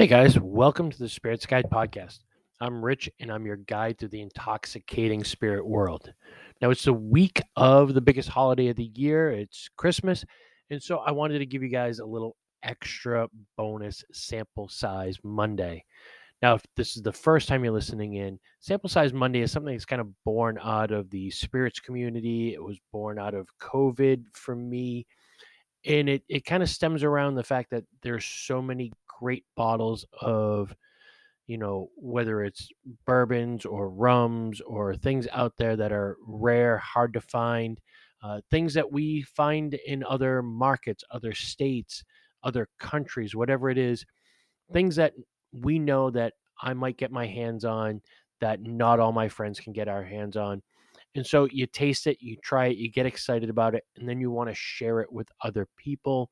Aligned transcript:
Hey 0.00 0.06
guys, 0.06 0.40
welcome 0.40 0.90
to 0.90 0.98
the 0.98 1.10
Spirits 1.10 1.44
Guide 1.44 1.66
podcast. 1.70 2.20
I'm 2.58 2.82
Rich 2.82 3.10
and 3.20 3.30
I'm 3.30 3.44
your 3.44 3.58
guide 3.58 3.98
through 3.98 4.08
the 4.08 4.22
intoxicating 4.22 5.22
spirit 5.22 5.66
world. 5.66 6.10
Now, 6.62 6.70
it's 6.70 6.84
the 6.84 6.94
week 6.94 7.42
of 7.56 7.92
the 7.92 8.00
biggest 8.00 8.30
holiday 8.30 8.68
of 8.68 8.76
the 8.76 8.90
year, 8.94 9.30
it's 9.30 9.68
Christmas. 9.76 10.24
And 10.70 10.82
so 10.82 11.00
I 11.00 11.10
wanted 11.10 11.40
to 11.40 11.44
give 11.44 11.62
you 11.62 11.68
guys 11.68 11.98
a 11.98 12.06
little 12.06 12.34
extra 12.62 13.28
bonus 13.58 14.02
sample 14.10 14.70
size 14.70 15.18
Monday. 15.22 15.84
Now, 16.40 16.54
if 16.54 16.62
this 16.76 16.96
is 16.96 17.02
the 17.02 17.12
first 17.12 17.46
time 17.46 17.62
you're 17.62 17.74
listening 17.74 18.14
in, 18.14 18.40
Sample 18.60 18.88
Size 18.88 19.12
Monday 19.12 19.42
is 19.42 19.52
something 19.52 19.74
that's 19.74 19.84
kind 19.84 20.00
of 20.00 20.08
born 20.24 20.58
out 20.62 20.92
of 20.92 21.10
the 21.10 21.28
spirits 21.28 21.78
community. 21.78 22.54
It 22.54 22.64
was 22.64 22.78
born 22.90 23.18
out 23.18 23.34
of 23.34 23.48
COVID 23.58 24.24
for 24.32 24.56
me. 24.56 25.06
And 25.84 26.08
it, 26.08 26.22
it 26.26 26.46
kind 26.46 26.62
of 26.62 26.70
stems 26.70 27.04
around 27.04 27.34
the 27.34 27.44
fact 27.44 27.68
that 27.72 27.84
there's 28.02 28.24
so 28.24 28.62
many 28.62 28.92
great 29.20 29.44
bottles 29.56 30.06
of, 30.20 30.74
you 31.46 31.58
know, 31.58 31.90
whether 31.96 32.42
it's 32.42 32.68
bourbons 33.06 33.66
or 33.66 33.90
rums 33.90 34.60
or 34.62 34.94
things 34.94 35.26
out 35.32 35.52
there 35.58 35.76
that 35.76 35.92
are 35.92 36.16
rare, 36.26 36.78
hard 36.78 37.12
to 37.12 37.20
find, 37.20 37.80
uh, 38.22 38.40
things 38.50 38.74
that 38.74 38.90
we 38.90 39.22
find 39.22 39.74
in 39.86 40.04
other 40.04 40.42
markets, 40.42 41.04
other 41.10 41.34
states, 41.34 42.02
other 42.42 42.68
countries, 42.78 43.34
whatever 43.34 43.68
it 43.68 43.78
is, 43.78 44.04
things 44.72 44.96
that 44.96 45.12
we 45.52 45.78
know 45.78 46.10
that 46.10 46.34
I 46.62 46.74
might 46.74 46.96
get 46.96 47.10
my 47.10 47.26
hands 47.26 47.64
on 47.64 48.00
that 48.40 48.62
not 48.62 49.00
all 49.00 49.12
my 49.12 49.28
friends 49.28 49.60
can 49.60 49.72
get 49.72 49.88
our 49.88 50.04
hands 50.04 50.36
on. 50.36 50.62
And 51.14 51.26
so 51.26 51.48
you 51.50 51.66
taste 51.66 52.06
it, 52.06 52.18
you 52.20 52.36
try 52.42 52.66
it, 52.68 52.76
you 52.76 52.90
get 52.90 53.06
excited 53.06 53.50
about 53.50 53.74
it, 53.74 53.84
and 53.96 54.08
then 54.08 54.20
you 54.20 54.30
want 54.30 54.48
to 54.48 54.54
share 54.54 55.00
it 55.00 55.12
with 55.12 55.28
other 55.42 55.66
people. 55.76 56.30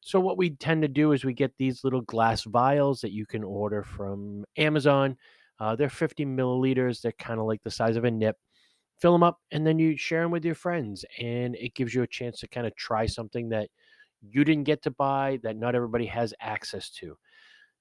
So 0.00 0.20
what 0.20 0.38
we 0.38 0.50
tend 0.50 0.82
to 0.82 0.88
do 0.88 1.12
is 1.12 1.24
we 1.24 1.34
get 1.34 1.52
these 1.58 1.84
little 1.84 2.00
glass 2.02 2.44
vials 2.44 3.00
that 3.00 3.12
you 3.12 3.26
can 3.26 3.44
order 3.44 3.82
from 3.82 4.44
Amazon. 4.56 5.16
Uh, 5.60 5.76
they're 5.76 5.90
50 5.90 6.24
milliliters. 6.26 7.00
They're 7.00 7.12
kind 7.12 7.40
of 7.40 7.46
like 7.46 7.62
the 7.62 7.70
size 7.70 7.96
of 7.96 8.04
a 8.04 8.10
nip. 8.10 8.36
Fill 9.00 9.12
them 9.12 9.22
up, 9.22 9.38
and 9.52 9.64
then 9.64 9.78
you 9.78 9.96
share 9.96 10.22
them 10.22 10.32
with 10.32 10.44
your 10.44 10.56
friends, 10.56 11.04
and 11.20 11.54
it 11.54 11.74
gives 11.74 11.94
you 11.94 12.02
a 12.02 12.06
chance 12.06 12.40
to 12.40 12.48
kind 12.48 12.66
of 12.66 12.74
try 12.74 13.06
something 13.06 13.48
that 13.50 13.68
you 14.20 14.44
didn't 14.44 14.64
get 14.64 14.82
to 14.82 14.90
buy 14.90 15.38
that 15.44 15.56
not 15.56 15.76
everybody 15.76 16.06
has 16.06 16.34
access 16.40 16.90
to. 16.90 17.16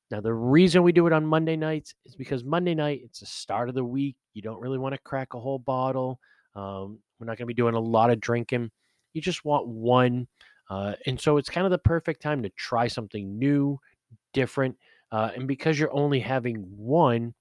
Now, 0.09 0.21
the 0.21 0.33
reason 0.33 0.83
we 0.83 0.91
do 0.91 1.07
it 1.07 1.13
on 1.13 1.25
Monday 1.25 1.55
nights 1.55 1.93
is 2.05 2.15
because 2.15 2.43
Monday 2.43 2.75
night, 2.75 3.01
it's 3.03 3.19
the 3.19 3.25
start 3.25 3.67
of 3.67 3.75
the 3.75 3.83
week. 3.83 4.15
You 4.33 4.41
don't 4.41 4.61
really 4.61 4.77
want 4.77 4.95
to 4.95 5.01
crack 5.01 5.33
a 5.33 5.39
whole 5.39 5.59
bottle. 5.59 6.19
Um, 6.55 6.99
we're 7.19 7.25
not 7.25 7.37
going 7.37 7.45
to 7.45 7.45
be 7.47 7.53
doing 7.53 7.75
a 7.75 7.79
lot 7.79 8.09
of 8.09 8.21
drinking. 8.21 8.71
You 9.13 9.21
just 9.21 9.43
want 9.43 9.67
one. 9.67 10.27
Uh, 10.69 10.93
and 11.05 11.19
so 11.19 11.37
it's 11.37 11.49
kind 11.49 11.65
of 11.65 11.71
the 11.71 11.77
perfect 11.77 12.21
time 12.21 12.43
to 12.43 12.49
try 12.49 12.87
something 12.87 13.37
new, 13.37 13.79
different. 14.33 14.75
Uh, 15.11 15.31
and 15.35 15.47
because 15.47 15.79
you're 15.79 15.93
only 15.93 16.19
having 16.19 16.55
one, 16.75 17.33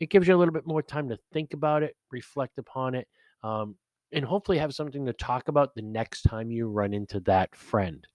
it 0.00 0.10
gives 0.10 0.26
you 0.26 0.34
a 0.34 0.38
little 0.38 0.54
bit 0.54 0.66
more 0.66 0.82
time 0.82 1.08
to 1.08 1.18
think 1.32 1.52
about 1.54 1.82
it, 1.82 1.96
reflect 2.10 2.58
upon 2.58 2.94
it, 2.94 3.06
um, 3.42 3.76
and 4.12 4.24
hopefully 4.24 4.58
have 4.58 4.74
something 4.74 5.06
to 5.06 5.12
talk 5.12 5.48
about 5.48 5.74
the 5.74 5.82
next 5.82 6.22
time 6.22 6.50
you 6.50 6.68
run 6.68 6.92
into 6.92 7.20
that 7.20 7.54
friend. 7.54 8.06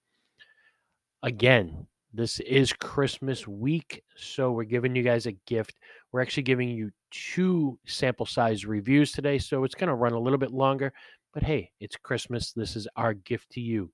Again, 1.23 1.87
this 2.13 2.39
is 2.39 2.73
Christmas 2.73 3.47
week, 3.47 4.03
so 4.15 4.51
we're 4.51 4.63
giving 4.63 4.95
you 4.95 5.03
guys 5.03 5.27
a 5.27 5.33
gift. 5.45 5.75
We're 6.11 6.21
actually 6.21 6.43
giving 6.43 6.69
you 6.69 6.91
two 7.11 7.77
sample 7.85 8.25
size 8.25 8.65
reviews 8.65 9.11
today, 9.11 9.37
so 9.37 9.63
it's 9.63 9.75
going 9.75 9.89
to 9.89 9.95
run 9.95 10.13
a 10.13 10.19
little 10.19 10.39
bit 10.39 10.51
longer. 10.51 10.93
But 11.33 11.43
hey, 11.43 11.71
it's 11.79 11.95
Christmas. 11.95 12.53
This 12.53 12.75
is 12.75 12.87
our 12.95 13.13
gift 13.13 13.51
to 13.51 13.61
you. 13.61 13.91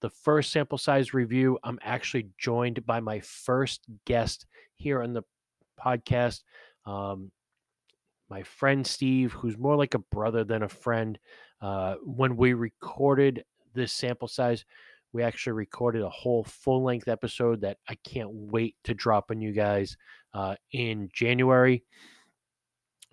The 0.00 0.10
first 0.10 0.52
sample 0.52 0.78
size 0.78 1.12
review, 1.12 1.58
I'm 1.64 1.78
actually 1.82 2.28
joined 2.38 2.84
by 2.86 3.00
my 3.00 3.20
first 3.20 3.82
guest 4.04 4.46
here 4.74 5.02
on 5.02 5.12
the 5.12 5.22
podcast. 5.78 6.42
Um, 6.86 7.32
my 8.30 8.42
friend 8.42 8.86
Steve, 8.86 9.32
who's 9.32 9.58
more 9.58 9.76
like 9.76 9.94
a 9.94 9.98
brother 9.98 10.44
than 10.44 10.62
a 10.62 10.68
friend. 10.68 11.18
Uh, 11.60 11.96
when 12.04 12.36
we 12.36 12.52
recorded 12.52 13.44
this 13.74 13.92
sample 13.92 14.28
size, 14.28 14.64
we 15.12 15.22
actually 15.22 15.54
recorded 15.54 16.02
a 16.02 16.10
whole 16.10 16.44
full 16.44 16.84
length 16.84 17.08
episode 17.08 17.62
that 17.62 17.78
I 17.88 17.96
can't 18.04 18.30
wait 18.30 18.76
to 18.84 18.94
drop 18.94 19.30
on 19.30 19.40
you 19.40 19.52
guys 19.52 19.96
uh, 20.34 20.56
in 20.72 21.08
January. 21.12 21.82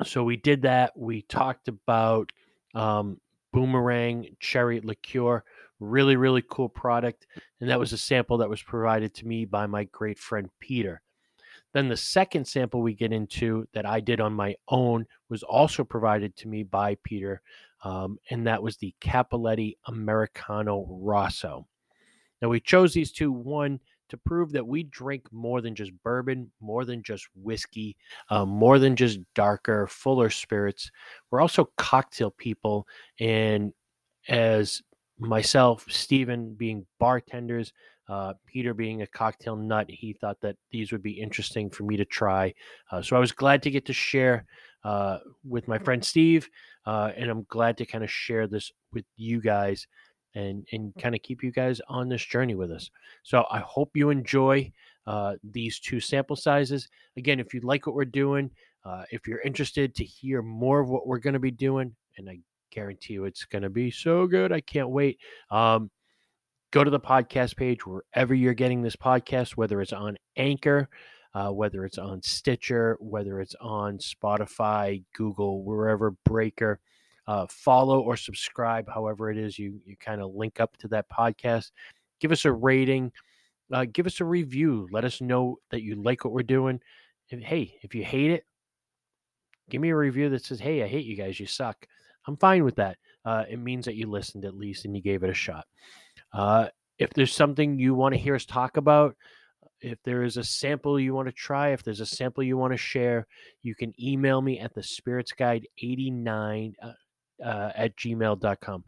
So 0.04 0.24
we 0.24 0.36
did 0.36 0.64
that. 0.64 0.92
We 0.96 1.22
talked 1.24 1.70
about 1.70 2.32
um, 2.74 3.20
Boomerang 3.54 4.36
Cherry 4.40 4.82
Liqueur. 4.82 5.44
Really, 5.80 6.16
really 6.16 6.44
cool 6.50 6.70
product. 6.70 7.28
And 7.60 7.70
that 7.70 7.80
was 7.80 7.94
a 7.94 7.98
sample 7.98 8.38
that 8.38 8.50
was 8.50 8.62
provided 8.62 9.14
to 9.16 9.28
me 9.28 9.46
by 9.46 9.66
my 9.66 9.86
great 9.86 10.20
friend 10.20 10.50
Peter. 10.60 11.02
Then 11.74 11.90
the 11.90 11.98
second 11.98 12.48
sample 12.48 12.82
we 12.82 12.94
get 12.94 13.12
into 13.12 13.68
that 13.74 13.86
I 13.86 14.00
did 14.00 14.22
on 14.22 14.34
my 14.34 14.56
own 14.70 15.06
was 15.30 15.44
also 15.44 15.84
provided 15.84 16.34
to 16.38 16.48
me 16.48 16.64
by 16.64 16.96
Peter, 17.04 17.42
um, 17.84 18.18
and 18.30 18.48
that 18.48 18.64
was 18.64 18.78
the 18.78 18.96
Cappelletti 19.02 19.76
Americano 19.88 20.88
Rosso. 20.90 21.68
Now, 22.42 22.48
we 22.48 22.62
chose 22.62 22.94
these 22.94 23.12
two, 23.12 23.32
one, 23.32 23.82
to 24.08 24.18
prove 24.18 24.52
that 24.54 24.66
we 24.66 24.84
drink 24.84 25.32
more 25.34 25.62
than 25.62 25.76
just 25.76 25.92
bourbon, 26.04 26.52
more 26.62 26.86
than 26.86 27.04
just 27.04 27.28
whiskey, 27.36 27.98
um, 28.30 28.50
more 28.50 28.80
than 28.80 28.96
just 28.96 29.20
darker, 29.34 29.88
fuller 29.88 30.30
spirits. 30.30 30.92
We're 31.30 31.42
also 31.42 31.72
cocktail 31.78 32.32
people. 32.32 32.88
And 33.20 33.74
as 34.30 34.82
myself, 35.20 35.86
Stephen 35.90 36.54
being 36.54 36.86
bartenders, 37.00 37.72
uh, 38.08 38.34
Peter 38.46 38.74
being 38.74 39.02
a 39.02 39.08
cocktail 39.08 39.56
nut, 39.56 39.88
he 39.90 40.14
thought 40.14 40.40
that 40.42 40.58
these 40.72 40.92
would 40.92 41.02
be 41.02 41.20
interesting 41.20 41.70
for 41.70 41.84
me 41.84 41.98
to 41.98 42.06
try. 42.06 42.54
Uh, 42.92 43.02
so 43.02 43.16
I 43.16 43.20
was 43.20 43.32
glad 43.32 43.64
to 43.64 43.72
get 43.72 43.86
to 43.86 43.94
share 43.94 44.46
uh, 44.84 45.20
with 45.48 45.68
my 45.68 45.80
friend 45.80 46.04
Steve, 46.06 46.48
uh, 46.86 47.12
and 47.18 47.30
I'm 47.30 47.46
glad 47.50 47.78
to 47.78 47.86
kind 47.86 48.04
of 48.04 48.12
share 48.12 48.48
this 48.48 48.72
with 48.94 49.06
you 49.18 49.42
guys 49.42 49.88
and 50.36 50.68
and 50.74 50.94
kind 51.00 51.16
of 51.16 51.24
keep 51.24 51.42
you 51.42 51.52
guys 51.52 51.82
on 51.88 52.10
this 52.10 52.24
journey 52.24 52.56
with 52.56 52.72
us. 52.72 52.92
So 53.24 53.46
I 53.50 53.60
hope 53.60 53.92
you 53.96 54.10
enjoy 54.12 54.72
uh, 55.08 55.36
these 55.44 55.80
two 55.80 56.00
sample 56.00 56.36
sizes. 56.36 56.88
Again, 57.18 57.40
if 57.40 57.54
you 57.54 57.62
like 57.62 57.88
what 57.88 57.96
we're 57.96 58.06
doing, 58.06 58.52
uh, 58.84 59.06
if 59.12 59.28
you're 59.28 59.42
interested 59.42 59.96
to 59.96 60.04
hear 60.04 60.44
more 60.44 60.80
of 60.80 60.90
what 60.90 61.08
we're 61.08 61.20
going 61.20 61.34
to 61.34 61.40
be 61.40 61.52
doing, 61.52 61.96
and 62.18 62.30
I 62.30 62.40
guarantee 62.76 63.14
you 63.14 63.26
it's 63.26 63.46
going 63.46 63.64
to 63.64 63.70
be 63.70 63.90
so 63.90 64.28
good, 64.28 64.52
I 64.52 64.62
can't 64.62 64.90
wait. 64.90 65.18
Um, 65.50 65.90
go 66.72 66.84
to 66.84 66.92
the 66.92 67.00
podcast 67.00 67.56
page 67.56 67.88
wherever 67.88 68.36
you're 68.36 68.54
getting 68.54 68.82
this 68.82 68.98
podcast, 68.98 69.52
whether 69.52 69.82
it's 69.82 69.94
on 69.94 70.18
Anchor. 70.38 70.90
Uh, 71.34 71.50
whether 71.52 71.84
it's 71.84 71.98
on 71.98 72.22
Stitcher, 72.22 72.96
whether 73.02 73.42
it's 73.42 73.56
on 73.60 73.98
Spotify, 73.98 75.04
Google, 75.14 75.64
wherever 75.66 76.12
Breaker, 76.24 76.80
uh, 77.28 77.46
follow 77.50 78.00
or 78.00 78.16
subscribe, 78.16 78.88
however 78.88 79.30
it 79.30 79.38
is 79.38 79.60
you 79.60 79.82
you 79.86 79.98
kind 79.98 80.22
of 80.22 80.34
link 80.34 80.62
up 80.62 80.78
to 80.78 80.88
that 80.88 81.10
podcast. 81.10 81.72
Give 82.22 82.32
us 82.32 82.46
a 82.46 82.54
rating, 82.54 83.12
uh, 83.74 83.86
give 83.92 84.06
us 84.06 84.22
a 84.22 84.26
review. 84.26 84.88
Let 84.92 85.04
us 85.04 85.20
know 85.20 85.58
that 85.72 85.82
you 85.82 86.02
like 86.02 86.24
what 86.24 86.34
we're 86.34 86.44
doing. 86.44 86.80
And 87.32 87.44
hey, 87.44 87.80
if 87.82 87.94
you 87.94 88.06
hate 88.06 88.32
it, 88.32 88.46
give 89.70 89.82
me 89.82 89.90
a 89.90 89.96
review 89.98 90.30
that 90.30 90.46
says, 90.46 90.62
"Hey, 90.62 90.84
I 90.84 90.88
hate 90.88 91.06
you 91.06 91.18
guys. 91.18 91.38
You 91.38 91.48
suck." 91.48 91.86
I'm 92.28 92.38
fine 92.38 92.64
with 92.64 92.76
that. 92.76 92.98
Uh, 93.24 93.44
it 93.50 93.60
means 93.60 93.86
that 93.86 93.96
you 93.96 94.10
listened 94.10 94.46
at 94.46 94.56
least 94.56 94.86
and 94.86 94.96
you 94.96 95.02
gave 95.02 95.24
it 95.24 95.30
a 95.30 95.34
shot. 95.34 95.66
Uh, 96.34 96.68
if 96.98 97.12
there's 97.12 97.34
something 97.34 97.80
you 97.80 97.94
want 97.94 98.14
to 98.14 98.20
hear 98.20 98.36
us 98.36 98.46
talk 98.46 98.78
about, 98.78 99.16
if 99.82 100.02
there 100.04 100.24
is 100.24 100.38
a 100.38 100.44
sample 100.44 101.00
you 101.00 101.14
want 101.14 101.28
to 101.28 101.34
try, 101.34 101.70
if 101.70 101.84
there's 101.84 102.02
a 102.02 102.06
sample 102.06 102.44
you 102.44 102.58
want 102.58 102.74
to 102.74 102.78
share, 102.78 103.28
you 103.62 103.76
can 103.76 103.94
email 104.02 104.42
me 104.42 104.60
at 104.60 104.74
the 104.74 104.84
spirits 104.84 105.32
guide 105.32 105.68
89 105.82 106.74
uh, 106.82 106.92
uh, 107.44 107.72
at 107.76 107.96
gmail.com. 107.98 108.84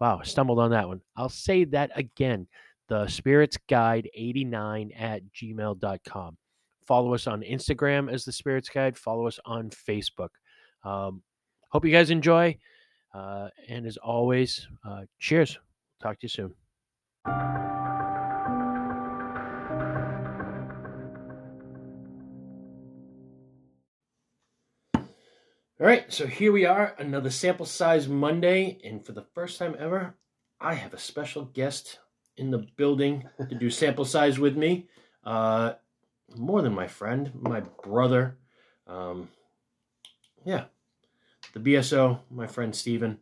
Wow, 0.00 0.20
stumbled 0.22 0.58
on 0.58 0.72
that 0.72 0.88
one. 0.88 1.00
I'll 1.16 1.28
say 1.28 1.64
that 1.64 1.90
again 1.94 2.48
the 2.88 3.06
spirits 3.06 3.56
guide 3.68 4.10
89 4.14 4.90
at 4.98 5.22
gmail.com. 5.32 6.36
Follow 6.86 7.14
us 7.14 7.26
on 7.26 7.42
Instagram 7.42 8.12
as 8.12 8.24
the 8.24 8.32
spirits 8.32 8.68
guide, 8.68 8.98
follow 8.98 9.26
us 9.26 9.38
on 9.46 9.70
Facebook. 9.70 10.30
Um, 10.84 11.22
hope 11.70 11.84
you 11.84 11.92
guys 11.92 12.10
enjoy. 12.10 12.58
Uh, 13.14 13.48
and 13.68 13.86
as 13.86 13.96
always, 13.98 14.66
uh, 14.84 15.02
cheers. 15.18 15.58
Talk 16.02 16.18
to 16.20 16.24
you 16.24 16.28
soon. 16.28 16.54
All 25.82 25.88
right, 25.88 26.12
so 26.12 26.28
here 26.28 26.52
we 26.52 26.64
are, 26.64 26.94
another 26.98 27.30
sample 27.30 27.66
size 27.66 28.06
Monday, 28.06 28.78
and 28.84 29.04
for 29.04 29.10
the 29.10 29.26
first 29.34 29.58
time 29.58 29.74
ever, 29.80 30.14
I 30.60 30.74
have 30.74 30.94
a 30.94 30.98
special 30.98 31.44
guest 31.44 31.98
in 32.36 32.52
the 32.52 32.64
building 32.76 33.28
to 33.48 33.54
do 33.56 33.68
sample 33.68 34.04
size 34.04 34.38
with 34.38 34.56
me. 34.56 34.86
Uh, 35.24 35.72
more 36.36 36.62
than 36.62 36.72
my 36.72 36.86
friend, 36.86 37.32
my 37.34 37.62
brother. 37.82 38.38
Um, 38.86 39.28
yeah, 40.44 40.66
the 41.52 41.60
BSO, 41.60 42.20
my 42.30 42.46
friend 42.46 42.74
Stephen. 42.74 43.18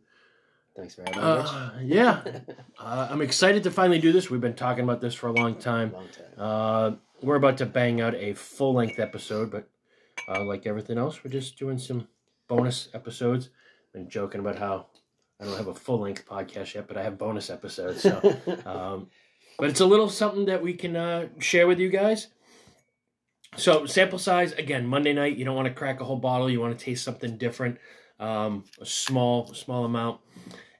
Thanks 0.75 0.95
for 0.95 1.01
having 1.01 1.21
me. 1.21 1.27
Uh, 1.27 1.71
yeah, 1.81 2.21
uh, 2.79 3.07
I'm 3.09 3.21
excited 3.21 3.63
to 3.63 3.71
finally 3.71 3.99
do 3.99 4.11
this. 4.11 4.29
We've 4.29 4.41
been 4.41 4.53
talking 4.53 4.83
about 4.83 5.01
this 5.01 5.13
for 5.13 5.27
a 5.27 5.33
long 5.33 5.55
time. 5.55 5.91
Long 5.91 6.07
time. 6.07 6.25
Uh, 6.37 6.91
we're 7.21 7.35
about 7.35 7.57
to 7.57 7.65
bang 7.65 8.01
out 8.01 8.15
a 8.15 8.33
full 8.33 8.73
length 8.73 8.99
episode, 8.99 9.51
but 9.51 9.69
uh, 10.27 10.43
like 10.43 10.65
everything 10.65 10.97
else, 10.97 11.23
we're 11.23 11.31
just 11.31 11.57
doing 11.57 11.77
some 11.77 12.07
bonus 12.47 12.89
episodes. 12.93 13.49
Been 13.93 14.09
joking 14.09 14.39
about 14.39 14.57
how 14.57 14.87
I 15.39 15.45
don't 15.45 15.57
have 15.57 15.67
a 15.67 15.73
full 15.73 15.99
length 15.99 16.25
podcast 16.25 16.75
yet, 16.75 16.87
but 16.87 16.97
I 16.97 17.03
have 17.03 17.17
bonus 17.17 17.49
episodes. 17.49 18.01
So, 18.01 18.17
um, 18.65 19.07
but 19.57 19.69
it's 19.69 19.79
a 19.79 19.85
little 19.85 20.09
something 20.09 20.45
that 20.45 20.61
we 20.61 20.73
can 20.73 20.95
uh, 20.95 21.27
share 21.39 21.67
with 21.67 21.79
you 21.79 21.89
guys. 21.89 22.27
So 23.57 23.85
sample 23.85 24.19
size 24.19 24.53
again, 24.53 24.87
Monday 24.87 25.13
night. 25.13 25.35
You 25.35 25.45
don't 25.45 25.55
want 25.55 25.67
to 25.67 25.73
crack 25.73 25.99
a 25.99 26.05
whole 26.05 26.17
bottle. 26.17 26.49
You 26.49 26.61
want 26.61 26.77
to 26.77 26.85
taste 26.85 27.03
something 27.03 27.37
different, 27.37 27.79
um, 28.21 28.63
a 28.79 28.85
small 28.85 29.53
small 29.53 29.83
amount. 29.85 30.21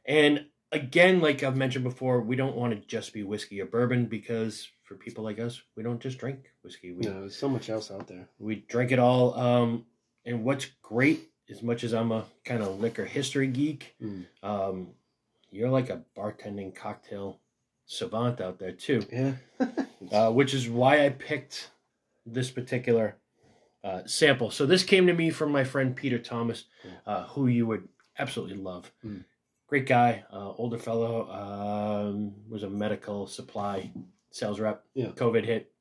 And 0.05 0.45
again, 0.71 1.19
like 1.19 1.43
I've 1.43 1.57
mentioned 1.57 1.83
before, 1.83 2.21
we 2.21 2.35
don't 2.35 2.55
want 2.55 2.73
to 2.73 2.87
just 2.87 3.13
be 3.13 3.23
whiskey 3.23 3.59
or 3.61 3.65
bourbon 3.65 4.05
because 4.05 4.67
for 4.83 4.95
people 4.95 5.23
like 5.23 5.39
us, 5.39 5.61
we 5.75 5.83
don't 5.83 5.99
just 5.99 6.17
drink 6.17 6.51
whiskey. 6.63 6.91
We 6.93 7.01
no, 7.05 7.21
there's 7.21 7.35
so 7.35 7.49
much 7.49 7.69
else 7.69 7.91
out 7.91 8.07
there. 8.07 8.27
we 8.39 8.55
drink 8.67 8.91
it 8.91 8.99
all. 8.99 9.33
Um, 9.37 9.85
and 10.25 10.43
what's 10.43 10.67
great, 10.81 11.29
as 11.49 11.61
much 11.63 11.83
as 11.83 11.93
I'm 11.93 12.11
a 12.11 12.25
kind 12.45 12.61
of 12.61 12.79
liquor 12.79 13.05
history 13.05 13.47
geek, 13.47 13.95
Mm. 14.01 14.25
um, 14.43 14.87
you're 15.49 15.69
like 15.69 15.89
a 15.89 16.03
bartending 16.17 16.73
cocktail 16.75 17.39
savant 17.85 18.39
out 18.39 18.57
there 18.59 18.71
too 18.71 19.03
Yeah. 19.11 19.33
uh, 20.11 20.31
which 20.31 20.53
is 20.53 20.69
why 20.69 21.05
I 21.05 21.09
picked 21.09 21.69
this 22.25 22.49
particular 22.51 23.17
uh, 23.83 24.01
sample. 24.05 24.51
So 24.51 24.65
this 24.65 24.83
came 24.83 25.07
to 25.07 25.13
me 25.13 25.29
from 25.29 25.51
my 25.51 25.63
friend 25.63 25.95
Peter 25.95 26.19
Thomas, 26.19 26.65
uh, 27.05 27.25
who 27.27 27.47
you 27.47 27.65
would 27.67 27.87
absolutely 28.17 28.57
love. 28.57 28.91
Mm. 29.05 29.25
Great 29.67 29.87
guy, 29.87 30.23
uh, 30.31 30.51
older 30.57 30.77
fellow, 30.77 31.29
um, 31.31 32.33
was 32.49 32.63
a 32.63 32.69
medical 32.69 33.25
supply 33.25 33.91
sales 34.29 34.59
rep. 34.59 34.83
Yeah. 34.93 35.07
COVID 35.07 35.45
hit. 35.45 35.71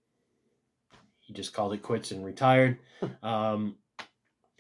He 1.20 1.32
just 1.32 1.52
called 1.52 1.72
it 1.72 1.82
quits 1.82 2.10
and 2.10 2.24
retired. 2.24 2.78
um, 3.22 3.76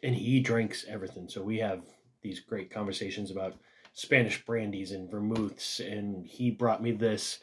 and 0.02 0.14
he 0.14 0.40
drinks 0.40 0.84
everything. 0.88 1.28
So 1.28 1.42
we 1.42 1.58
have 1.58 1.82
these 2.22 2.40
great 2.40 2.70
conversations 2.70 3.30
about 3.30 3.56
Spanish 3.92 4.44
brandies 4.44 4.92
and 4.92 5.10
vermouths. 5.10 5.80
And 5.80 6.26
he 6.26 6.50
brought 6.50 6.82
me 6.82 6.92
this. 6.92 7.40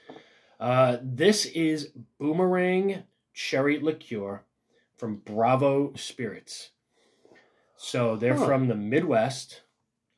Uh, 0.60 0.98
this 1.02 1.46
is 1.46 1.92
Boomerang 2.20 3.04
Cherry 3.34 3.80
Liqueur 3.80 4.44
from 4.98 5.18
Bravo 5.18 5.94
Spirits. 5.96 6.72
So 7.76 8.16
they're 8.16 8.36
Huh. 8.36 8.46
from 8.46 8.68
the 8.68 8.76
Midwest. 8.76 9.62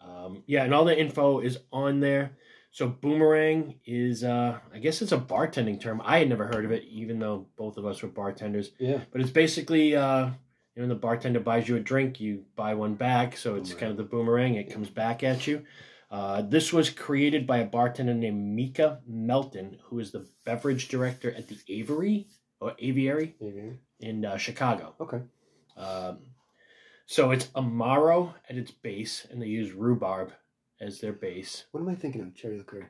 Um, 0.01 0.43
yeah, 0.47 0.63
and 0.63 0.73
all 0.73 0.85
the 0.85 0.97
info 0.97 1.39
is 1.39 1.59
on 1.71 1.99
there. 1.99 2.37
So 2.71 2.87
boomerang 2.87 3.79
is, 3.85 4.23
uh, 4.23 4.59
I 4.73 4.79
guess 4.79 5.01
it's 5.01 5.11
a 5.11 5.17
bartending 5.17 5.79
term. 5.81 6.01
I 6.05 6.19
had 6.19 6.29
never 6.29 6.45
heard 6.47 6.65
of 6.65 6.71
it, 6.71 6.83
even 6.85 7.19
though 7.19 7.47
both 7.57 7.77
of 7.77 7.85
us 7.85 8.01
were 8.01 8.09
bartenders. 8.09 8.71
Yeah. 8.79 9.01
But 9.11 9.21
it's 9.21 9.31
basically, 9.31 9.95
uh, 9.95 10.27
you 10.27 10.31
know, 10.75 10.81
when 10.83 10.89
the 10.89 10.95
bartender 10.95 11.39
buys 11.39 11.67
you 11.67 11.75
a 11.75 11.79
drink, 11.79 12.19
you 12.21 12.45
buy 12.55 12.75
one 12.75 12.93
back. 12.95 13.35
So 13.35 13.55
it's 13.55 13.69
Boomerang. 13.71 13.79
kind 13.79 13.91
of 13.91 13.97
the 13.97 14.03
boomerang. 14.03 14.55
It 14.55 14.71
comes 14.71 14.89
back 14.89 15.23
at 15.23 15.47
you. 15.47 15.65
Uh, 16.11 16.41
this 16.43 16.71
was 16.71 16.89
created 16.89 17.45
by 17.45 17.57
a 17.57 17.65
bartender 17.65 18.13
named 18.13 18.55
Micah 18.55 19.01
Melton, 19.05 19.77
who 19.85 19.99
is 19.99 20.11
the 20.11 20.25
beverage 20.45 20.87
director 20.87 21.31
at 21.31 21.47
the 21.47 21.57
Avery 21.67 22.27
or 22.59 22.73
Aviary 22.79 23.35
Maybe. 23.39 23.77
in 24.00 24.25
uh, 24.25 24.38
Chicago. 24.38 24.94
Okay. 25.00 25.21
Um, 25.77 26.19
so 27.06 27.31
it's 27.31 27.47
Amaro 27.47 28.33
at 28.50 28.57
its 28.57 28.71
base, 28.71 29.25
and 29.31 29.41
they 29.41 29.47
use 29.47 29.71
rhubarb 29.71 30.33
as 30.79 31.00
their 31.00 31.13
base. 31.13 31.65
What 31.71 31.81
am 31.81 31.89
I 31.89 31.95
thinking 31.95 32.21
of? 32.21 32.35
Cherry 32.35 32.57
liqueur. 32.57 32.89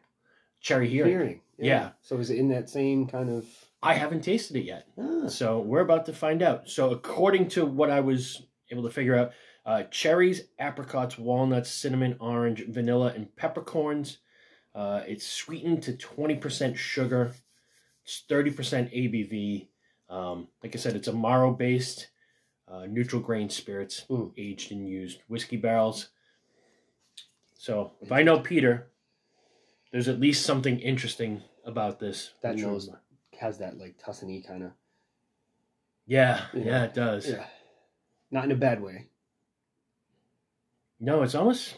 Cherry 0.62 0.90
Heering. 0.90 1.08
Heering. 1.12 1.42
Yeah. 1.58 1.92
So 2.02 2.18
is 2.18 2.30
it 2.30 2.38
in 2.38 2.50
that 2.50 2.70
same 2.70 3.08
kind 3.08 3.30
of? 3.30 3.46
I 3.82 3.94
haven't 3.94 4.22
tasted 4.22 4.58
it 4.58 4.66
yet. 4.66 4.88
Ah, 5.00 5.28
So 5.28 5.60
we're 5.60 5.80
about 5.80 6.06
to 6.08 6.14
find 6.14 6.42
out. 6.42 6.68
So 6.68 6.92
according 6.92 7.48
to 7.50 7.66
what 7.66 7.90
I 7.90 8.02
was 8.02 8.44
able 8.70 8.84
to 8.84 8.90
figure 8.90 9.16
out, 9.16 9.32
uh, 9.66 9.84
cherries, 9.84 10.42
apricots, 10.58 11.18
walnuts, 11.18 11.70
cinnamon, 11.72 12.18
orange, 12.20 12.66
vanilla, 12.68 13.14
and 13.16 13.34
peppercorns. 13.36 14.18
Uh, 14.76 15.02
it's 15.08 15.26
sweetened 15.26 15.82
to 15.84 15.94
twenty 15.94 16.36
percent 16.36 16.78
sugar. 16.78 17.34
It's 18.10 18.24
thirty 18.28 18.50
percent 18.50 18.92
ABV. 18.92 19.68
Um, 20.10 20.48
like 20.64 20.76
I 20.76 20.80
said, 20.80 20.96
it's 20.96 21.08
a 21.08 21.12
Amaro 21.12 21.56
based, 21.56 22.08
uh, 22.68 22.88
neutral 22.88 23.22
grain 23.22 23.52
spirits, 23.52 24.06
Mm. 24.10 24.34
aged 24.36 24.72
in 24.72 24.88
used 24.88 25.22
whiskey 25.28 25.58
barrels. 25.58 26.10
So 27.54 27.92
if 28.02 28.12
I 28.12 28.24
know 28.24 28.40
Peter, 28.40 28.88
there's 29.92 30.08
at 30.08 30.20
least 30.20 30.44
something 30.44 30.80
interesting 30.80 31.44
about 31.66 32.00
this. 32.00 32.34
That 32.42 32.56
knows- 32.56 32.90
has 33.40 33.60
that 33.60 33.78
like 33.78 34.00
Tuscany 34.00 34.42
kind 34.42 34.64
of. 34.64 34.72
Yeah, 36.08 36.48
Yeah. 36.52 36.64
yeah, 36.64 36.84
it 36.86 36.94
does. 36.96 37.30
Yeah. 37.30 37.48
Not 38.32 38.46
in 38.46 38.52
a 38.52 38.56
bad 38.56 38.82
way. 38.82 39.10
No, 41.00 41.22
it's 41.22 41.36
almost 41.36 41.78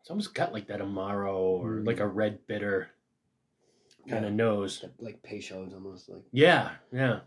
it's 0.00 0.10
almost 0.10 0.34
got 0.34 0.52
like 0.52 0.66
that 0.66 0.80
amaro 0.80 1.36
or 1.38 1.76
Mm. 1.76 1.86
like 1.86 2.00
a 2.00 2.08
red 2.08 2.48
bitter 2.48 2.90
kind 4.08 4.24
of 4.24 4.32
nose. 4.32 4.80
That, 4.80 4.92
like 5.02 5.22
Peychaud's 5.22 5.74
almost 5.74 6.08
like. 6.08 6.22
Yeah, 6.32 6.70
yeah. 6.92 7.20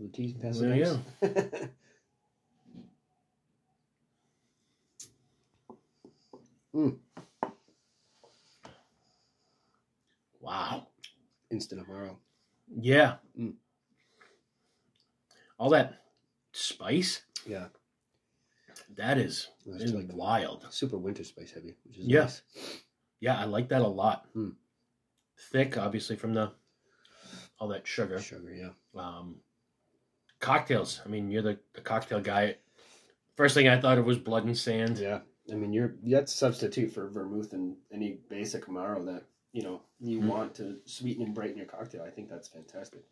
The 0.00 0.08
teas 0.08 0.32
and 0.32 0.42
pass 0.42 0.58
There 0.58 0.74
you 0.74 0.98
the 1.20 1.70
Wow. 10.40 10.86
Instant 11.50 11.86
Amaro. 11.86 12.16
Yeah. 12.80 13.16
Mm. 13.38 13.54
All 15.58 15.70
that 15.70 16.00
spice, 16.52 17.22
Yeah. 17.46 17.66
That 18.96 19.18
is, 19.18 19.48
That's 19.66 19.92
like 19.92 20.08
wild. 20.12 20.66
super 20.70 20.98
winter 20.98 21.24
spice 21.24 21.52
heavy, 21.52 21.74
which 21.84 21.98
is 21.98 22.06
Yeah. 22.06 22.20
nice. 22.22 22.42
Yeah, 23.20 23.38
I 23.38 23.44
like 23.44 23.68
that 23.68 23.82
a 23.82 23.86
lot. 23.88 24.26
Mm. 24.34 24.54
Thick, 25.52 25.76
obviously, 25.78 26.16
from 26.16 26.34
the 26.34 26.52
all 27.58 27.68
that 27.68 27.86
sugar. 27.86 28.18
Sugar, 28.20 28.50
yeah. 28.54 28.70
Um, 29.00 29.36
cocktails. 30.40 31.00
I 31.04 31.08
mean, 31.08 31.30
you're 31.30 31.42
the, 31.42 31.58
the 31.74 31.80
cocktail 31.80 32.20
guy. 32.20 32.56
First 33.36 33.54
thing 33.54 33.68
I 33.68 33.80
thought 33.80 33.98
of 33.98 34.04
was 34.06 34.18
blood 34.18 34.44
and 34.44 34.56
sand. 34.56 34.98
Yeah. 34.98 35.20
I 35.50 35.54
mean, 35.56 35.72
you're 35.72 35.96
that's 36.04 36.32
substitute 36.34 36.92
for 36.92 37.08
vermouth 37.08 37.52
and 37.52 37.76
any 37.92 38.18
basic 38.28 38.66
Amaro 38.66 39.04
that 39.06 39.24
you 39.52 39.62
know 39.62 39.82
you 39.98 40.20
Mm. 40.20 40.26
want 40.26 40.54
to 40.56 40.78
sweeten 40.84 41.24
and 41.24 41.34
brighten 41.34 41.56
your 41.56 41.66
cocktail. 41.66 42.02
I 42.02 42.10
think 42.10 42.28
that's 42.28 42.48
fantastic. 42.48 43.02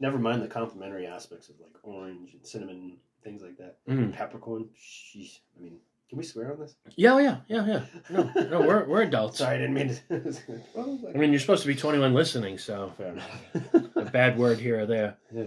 Never 0.00 0.18
mind 0.18 0.42
the 0.42 0.48
complementary 0.48 1.06
aspects 1.06 1.48
of 1.48 1.60
like 1.60 1.74
orange 1.82 2.34
and 2.34 2.46
cinnamon 2.46 2.98
things 3.24 3.42
like 3.42 3.56
that. 3.58 3.78
Mm. 3.88 4.12
Peppercorn. 4.12 4.68
Sheesh. 4.78 5.38
I 5.58 5.62
mean, 5.62 5.78
can 6.08 6.18
we 6.18 6.24
swear 6.24 6.52
on 6.52 6.60
this? 6.60 6.76
Yeah, 6.96 7.18
yeah, 7.18 7.38
yeah, 7.48 7.66
yeah. 7.66 7.82
No, 8.10 8.30
no, 8.50 8.60
we're 8.60 8.84
we're 8.84 9.02
adults. 9.10 9.38
Sorry, 9.38 9.56
I 9.56 9.58
didn't 9.58 9.74
mean 9.74 9.88
to. 10.08 10.34
well, 10.74 10.98
like, 11.02 11.16
I 11.16 11.18
mean, 11.18 11.30
you're 11.30 11.40
supposed 11.40 11.62
to 11.62 11.68
be 11.68 11.74
21 11.74 12.12
listening, 12.14 12.58
so 12.58 12.92
fair 12.96 13.12
enough. 13.12 13.40
a 13.96 14.04
bad 14.04 14.38
word 14.38 14.58
here 14.58 14.80
or 14.80 14.86
there. 14.86 15.16
Yeah. 15.34 15.44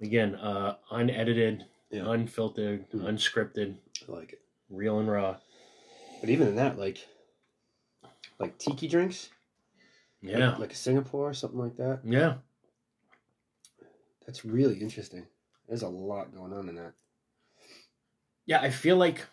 Again, 0.00 0.34
uh, 0.36 0.76
unedited, 0.90 1.64
Yeah. 1.90 2.08
unfiltered, 2.10 2.90
Mm. 2.90 3.04
unscripted, 3.04 3.76
I 4.08 4.12
like 4.12 4.32
it. 4.34 4.40
real 4.68 4.98
and 4.98 5.10
raw. 5.10 5.36
But 6.20 6.28
even 6.30 6.48
in 6.48 6.56
that, 6.56 6.78
like, 6.78 7.06
like 8.38 8.58
tiki 8.58 8.88
drinks, 8.88 9.30
Yeah, 10.20 10.56
like, 10.56 10.72
a 10.72 10.76
Singapore, 10.76 11.30
or 11.30 11.34
something 11.34 11.58
like 11.58 11.76
that. 11.76 12.00
yeah, 12.04 12.34
That's 14.26 14.44
really 14.44 14.76
interesting. 14.80 15.26
There's 15.72 15.80
a 15.80 15.88
lot 15.88 16.34
going 16.34 16.52
on 16.52 16.68
in 16.68 16.74
that. 16.74 16.92
yeah. 18.44 18.60
I 18.60 18.68
feel 18.68 18.98
like, 18.98 19.26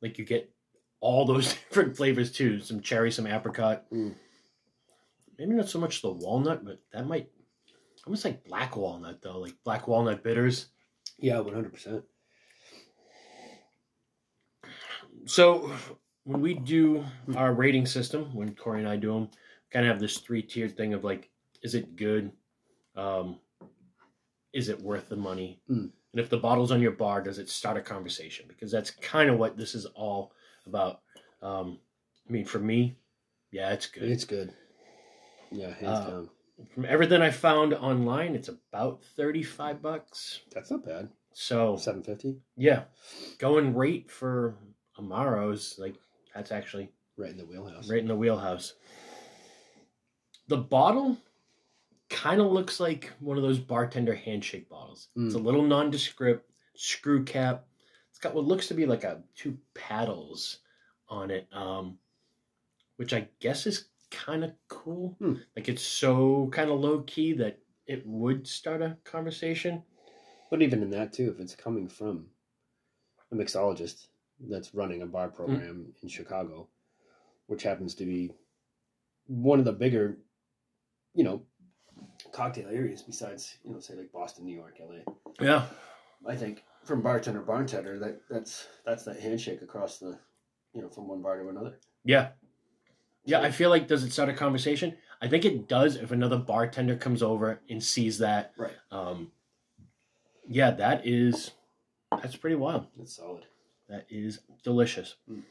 like 0.00 0.16
you 0.16 0.24
get 0.24 0.50
all 1.02 1.26
those 1.26 1.52
different 1.68 1.94
flavors 1.94 2.32
too. 2.32 2.58
Some 2.60 2.80
cherry, 2.80 3.12
some 3.12 3.26
apricot. 3.26 3.84
Mm. 3.92 4.14
Maybe 5.38 5.52
not 5.52 5.68
so 5.68 5.78
much 5.78 6.00
the 6.00 6.10
walnut, 6.10 6.64
but 6.64 6.80
that 6.94 7.06
might 7.06 7.28
almost 8.06 8.24
like 8.24 8.46
black 8.46 8.78
walnut 8.78 9.20
though, 9.20 9.40
like 9.40 9.52
black 9.62 9.86
walnut 9.86 10.24
bitters. 10.24 10.68
Yeah, 11.18 11.40
one 11.40 11.52
hundred 11.52 11.74
percent. 11.74 12.02
So 15.26 15.70
when 16.24 16.40
we 16.40 16.54
do 16.54 17.04
our 17.36 17.52
rating 17.52 17.84
system, 17.84 18.34
when 18.34 18.54
Corey 18.54 18.80
and 18.80 18.88
I 18.88 18.96
do 18.96 19.12
them, 19.12 19.28
kind 19.70 19.84
of 19.84 19.90
have 19.92 20.00
this 20.00 20.16
three 20.16 20.40
tiered 20.40 20.78
thing 20.78 20.94
of 20.94 21.04
like, 21.04 21.28
is 21.62 21.74
it 21.74 21.94
good? 21.96 22.32
Um, 22.96 23.38
is 24.52 24.68
it 24.68 24.80
worth 24.80 25.08
the 25.08 25.16
money? 25.16 25.60
Mm. 25.70 25.90
And 26.12 26.20
if 26.20 26.28
the 26.28 26.38
bottle's 26.38 26.72
on 26.72 26.80
your 26.82 26.90
bar, 26.92 27.22
does 27.22 27.38
it 27.38 27.48
start 27.48 27.76
a 27.76 27.80
conversation? 27.80 28.46
Because 28.48 28.70
that's 28.72 28.90
kind 28.90 29.30
of 29.30 29.38
what 29.38 29.56
this 29.56 29.74
is 29.74 29.86
all 29.86 30.32
about. 30.66 31.00
Um, 31.40 31.78
I 32.28 32.32
mean, 32.32 32.44
for 32.44 32.58
me, 32.58 32.96
yeah, 33.52 33.72
it's 33.72 33.86
good. 33.86 34.04
It's 34.10 34.24
good. 34.24 34.52
Yeah, 35.52 35.72
hands 35.74 35.98
Uh, 35.98 36.10
down. 36.10 36.30
From 36.74 36.84
everything 36.84 37.22
I 37.22 37.30
found 37.30 37.72
online, 37.74 38.34
it's 38.34 38.48
about 38.48 39.02
thirty 39.16 39.42
five 39.42 39.80
bucks. 39.80 40.40
That's 40.52 40.70
not 40.70 40.84
bad. 40.84 41.08
So 41.32 41.76
Seven 41.76 42.02
fifty, 42.02 42.36
yeah, 42.56 42.82
going 43.38 43.74
rate 43.74 44.10
for 44.10 44.56
Amaros 44.98 45.78
like 45.78 45.94
that's 46.34 46.52
actually 46.52 46.90
right 47.16 47.30
in 47.30 47.38
the 47.38 47.46
wheelhouse. 47.46 47.88
right 47.88 48.00
in 48.00 48.08
the 48.08 48.16
wheelhouse. 48.16 48.74
the 50.48 50.56
bottle 50.58 51.16
kind 52.10 52.40
of 52.40 52.48
looks 52.50 52.80
like 52.80 53.10
one 53.20 53.36
of 53.36 53.42
those 53.42 53.58
bartender 53.58 54.14
handshake 54.14 54.68
bottles. 54.68 55.08
It's 55.16 55.34
a 55.34 55.38
Mm. 55.38 55.44
little 55.44 55.62
nondescript, 55.62 56.50
screw 56.74 57.24
cap. 57.24 57.66
It's 58.10 58.18
got 58.18 58.34
what 58.34 58.44
looks 58.44 58.68
to 58.68 58.74
be 58.74 58.84
like 58.84 59.04
a 59.04 59.22
two 59.34 59.56
paddles 59.74 60.58
on 61.08 61.30
it, 61.30 61.48
um, 61.52 61.98
which 62.96 63.12
I 63.12 63.28
guess 63.38 63.66
is 63.66 63.86
kind 64.10 64.42
of 64.44 64.52
cool. 64.68 65.14
Hmm. 65.20 65.34
Like 65.56 65.68
it's 65.68 65.82
so 65.82 66.48
kind 66.52 66.70
of 66.70 66.80
low 66.80 67.02
key 67.02 67.32
that 67.34 67.60
it 67.86 68.04
would 68.06 68.46
start 68.46 68.82
a 68.82 68.98
conversation. 69.04 69.82
But 70.50 70.62
even 70.62 70.82
in 70.82 70.90
that 70.90 71.12
too, 71.12 71.30
if 71.30 71.38
it's 71.40 71.54
coming 71.54 71.88
from 71.88 72.26
a 73.30 73.36
mixologist 73.36 74.08
that's 74.48 74.74
running 74.74 75.02
a 75.02 75.06
bar 75.06 75.28
program 75.28 75.94
in 76.02 76.08
Chicago, 76.08 76.68
which 77.46 77.62
happens 77.62 77.94
to 77.96 78.04
be 78.04 78.32
one 79.26 79.60
of 79.60 79.64
the 79.64 79.72
bigger, 79.72 80.18
you 81.14 81.22
know, 81.22 81.46
cocktail 82.32 82.68
areas 82.68 83.02
besides, 83.02 83.58
you 83.64 83.72
know, 83.72 83.80
say 83.80 83.94
like 83.94 84.12
Boston, 84.12 84.44
New 84.44 84.54
York, 84.56 84.76
LA. 84.80 85.12
Yeah. 85.40 85.64
I 86.26 86.36
think 86.36 86.64
from 86.84 87.02
bartender 87.02 87.40
to 87.40 87.46
bartender, 87.46 87.98
that 87.98 88.20
that's 88.28 88.66
that's 88.84 89.04
that 89.04 89.20
handshake 89.20 89.62
across 89.62 89.98
the, 89.98 90.18
you 90.74 90.82
know, 90.82 90.88
from 90.88 91.08
one 91.08 91.22
bar 91.22 91.38
to 91.38 91.48
another. 91.48 91.78
Yeah. 92.04 92.28
Yeah, 93.24 93.40
I 93.40 93.50
feel 93.50 93.70
like 93.70 93.86
does 93.86 94.02
it 94.02 94.12
start 94.12 94.28
a 94.28 94.34
conversation? 94.34 94.96
I 95.20 95.28
think 95.28 95.44
it 95.44 95.68
does 95.68 95.96
if 95.96 96.10
another 96.10 96.38
bartender 96.38 96.96
comes 96.96 97.22
over 97.22 97.60
and 97.68 97.82
sees 97.82 98.18
that. 98.18 98.52
Right. 98.56 98.72
Um 98.90 99.32
yeah, 100.48 100.70
that 100.72 101.06
is 101.06 101.52
that's 102.10 102.36
pretty 102.36 102.56
wild. 102.56 102.86
That's 102.96 103.16
solid. 103.16 103.46
That 103.88 104.06
is 104.08 104.40
delicious. 104.62 105.16
Mm. 105.30 105.42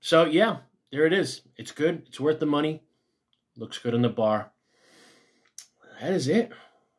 So 0.00 0.24
yeah, 0.24 0.58
there 0.92 1.06
it 1.06 1.12
is. 1.12 1.42
It's 1.56 1.72
good. 1.72 2.04
It's 2.06 2.20
worth 2.20 2.40
the 2.40 2.46
money. 2.46 2.82
Looks 3.56 3.78
good 3.78 3.94
in 3.94 4.02
the 4.02 4.08
bar. 4.08 4.52
That 6.00 6.12
is 6.12 6.28
it. 6.28 6.50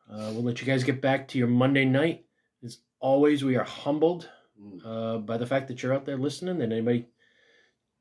Uh, 0.09 0.31
we'll 0.33 0.43
let 0.43 0.59
you 0.59 0.65
guys 0.67 0.83
get 0.83 1.01
back 1.01 1.27
to 1.29 1.37
your 1.37 1.47
Monday 1.47 1.85
night. 1.85 2.25
As 2.63 2.79
always, 2.99 3.43
we 3.43 3.55
are 3.55 3.63
humbled 3.63 4.29
Mm. 4.61 4.81
uh, 4.83 5.17
by 5.19 5.37
the 5.37 5.45
fact 5.45 5.69
that 5.69 5.81
you're 5.81 5.93
out 5.93 6.05
there 6.05 6.17
listening. 6.17 6.57
That 6.57 6.71
anybody 6.73 7.05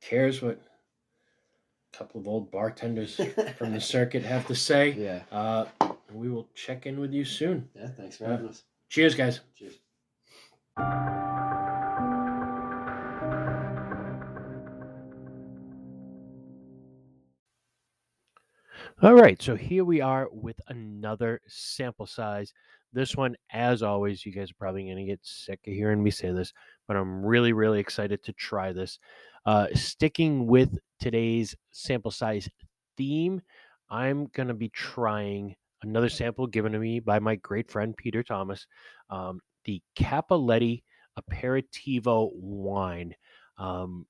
cares 0.02 0.42
what 0.42 0.60
a 1.94 1.96
couple 1.96 2.20
of 2.20 2.26
old 2.26 2.50
bartenders 2.50 3.14
from 3.58 3.72
the 3.72 3.80
circuit 3.80 4.24
have 4.24 4.44
to 4.48 4.56
say. 4.56 4.90
yeah. 4.90 5.22
Uh, 5.30 5.66
we 6.12 6.28
will 6.28 6.48
check 6.56 6.84
in 6.86 6.98
with 6.98 7.12
you 7.12 7.24
soon. 7.24 7.68
Yeah. 7.76 7.88
Thanks 7.96 8.16
for 8.16 8.24
having 8.24 8.48
us. 8.48 8.64
Cheers, 8.88 9.14
guys. 9.14 9.38
Cheers. 9.54 9.78
All 19.00 19.14
right, 19.14 19.40
so 19.40 19.54
here 19.54 19.84
we 19.84 20.00
are 20.00 20.26
with 20.32 20.60
another 20.66 21.40
sample 21.46 22.04
size. 22.04 22.52
This 22.92 23.14
one, 23.14 23.36
as 23.52 23.80
always, 23.80 24.26
you 24.26 24.32
guys 24.32 24.50
are 24.50 24.58
probably 24.58 24.86
going 24.86 24.96
to 24.96 25.04
get 25.04 25.20
sick 25.22 25.60
of 25.68 25.72
hearing 25.72 26.02
me 26.02 26.10
say 26.10 26.32
this, 26.32 26.52
but 26.88 26.96
I'm 26.96 27.24
really, 27.24 27.52
really 27.52 27.78
excited 27.78 28.24
to 28.24 28.32
try 28.32 28.72
this. 28.72 28.98
Uh, 29.46 29.68
sticking 29.72 30.48
with 30.48 30.76
today's 30.98 31.54
sample 31.70 32.10
size 32.10 32.48
theme, 32.96 33.40
I'm 33.88 34.26
going 34.34 34.48
to 34.48 34.54
be 34.54 34.70
trying 34.70 35.54
another 35.82 36.08
sample 36.08 36.48
given 36.48 36.72
to 36.72 36.80
me 36.80 36.98
by 36.98 37.20
my 37.20 37.36
great 37.36 37.70
friend 37.70 37.96
Peter 37.96 38.24
Thomas, 38.24 38.66
um, 39.10 39.38
the 39.64 39.80
Cappelletti 39.96 40.82
Aperitivo 41.16 42.30
wine. 42.34 43.14
Um, 43.58 44.06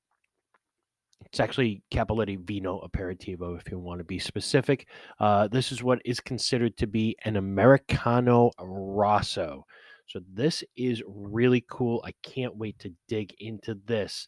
it's 1.31 1.41
actually 1.41 1.83
Cappelletti 1.91 2.39
Vino 2.39 2.81
Aperitivo, 2.81 3.59
if 3.59 3.71
you 3.71 3.79
want 3.79 3.99
to 3.99 4.05
be 4.05 4.19
specific. 4.19 4.89
Uh, 5.21 5.47
this 5.49 5.73
is 5.73 5.83
what 5.83 6.01
is 6.05 6.21
considered 6.21 6.77
to 6.79 6.87
be 6.87 7.17
an 7.25 7.37
Americano 7.37 8.51
Rosso. 8.59 9.67
So 10.07 10.21
this 10.33 10.65
is 10.75 11.03
really 11.07 11.65
cool. 11.69 12.03
I 12.05 12.13
can't 12.23 12.57
wait 12.57 12.79
to 12.79 12.93
dig 13.09 13.35
into 13.41 13.79
this. 13.85 14.27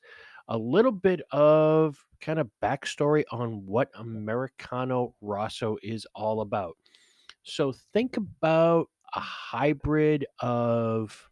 A 0.49 0.59
little 0.59 0.93
bit 0.93 1.23
of 1.31 1.97
kind 2.21 2.39
of 2.39 2.51
backstory 2.63 3.25
on 3.31 3.65
what 3.65 3.89
Americano 3.95 5.15
Rosso 5.23 5.79
is 5.83 6.07
all 6.15 6.43
about. 6.43 6.77
So 7.45 7.73
think 7.95 8.19
about 8.19 8.91
a 9.15 9.21
hybrid 9.21 10.27
of 10.41 11.31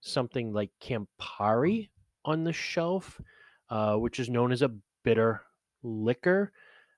something 0.00 0.52
like 0.52 0.70
Campari 0.82 1.90
on 2.24 2.42
the 2.42 2.52
shelf 2.52 3.20
uh, 3.70 3.94
which 3.96 4.20
is 4.20 4.28
known 4.28 4.52
as 4.52 4.62
a 4.62 4.70
bitter 5.02 5.42
liquor. 5.82 6.52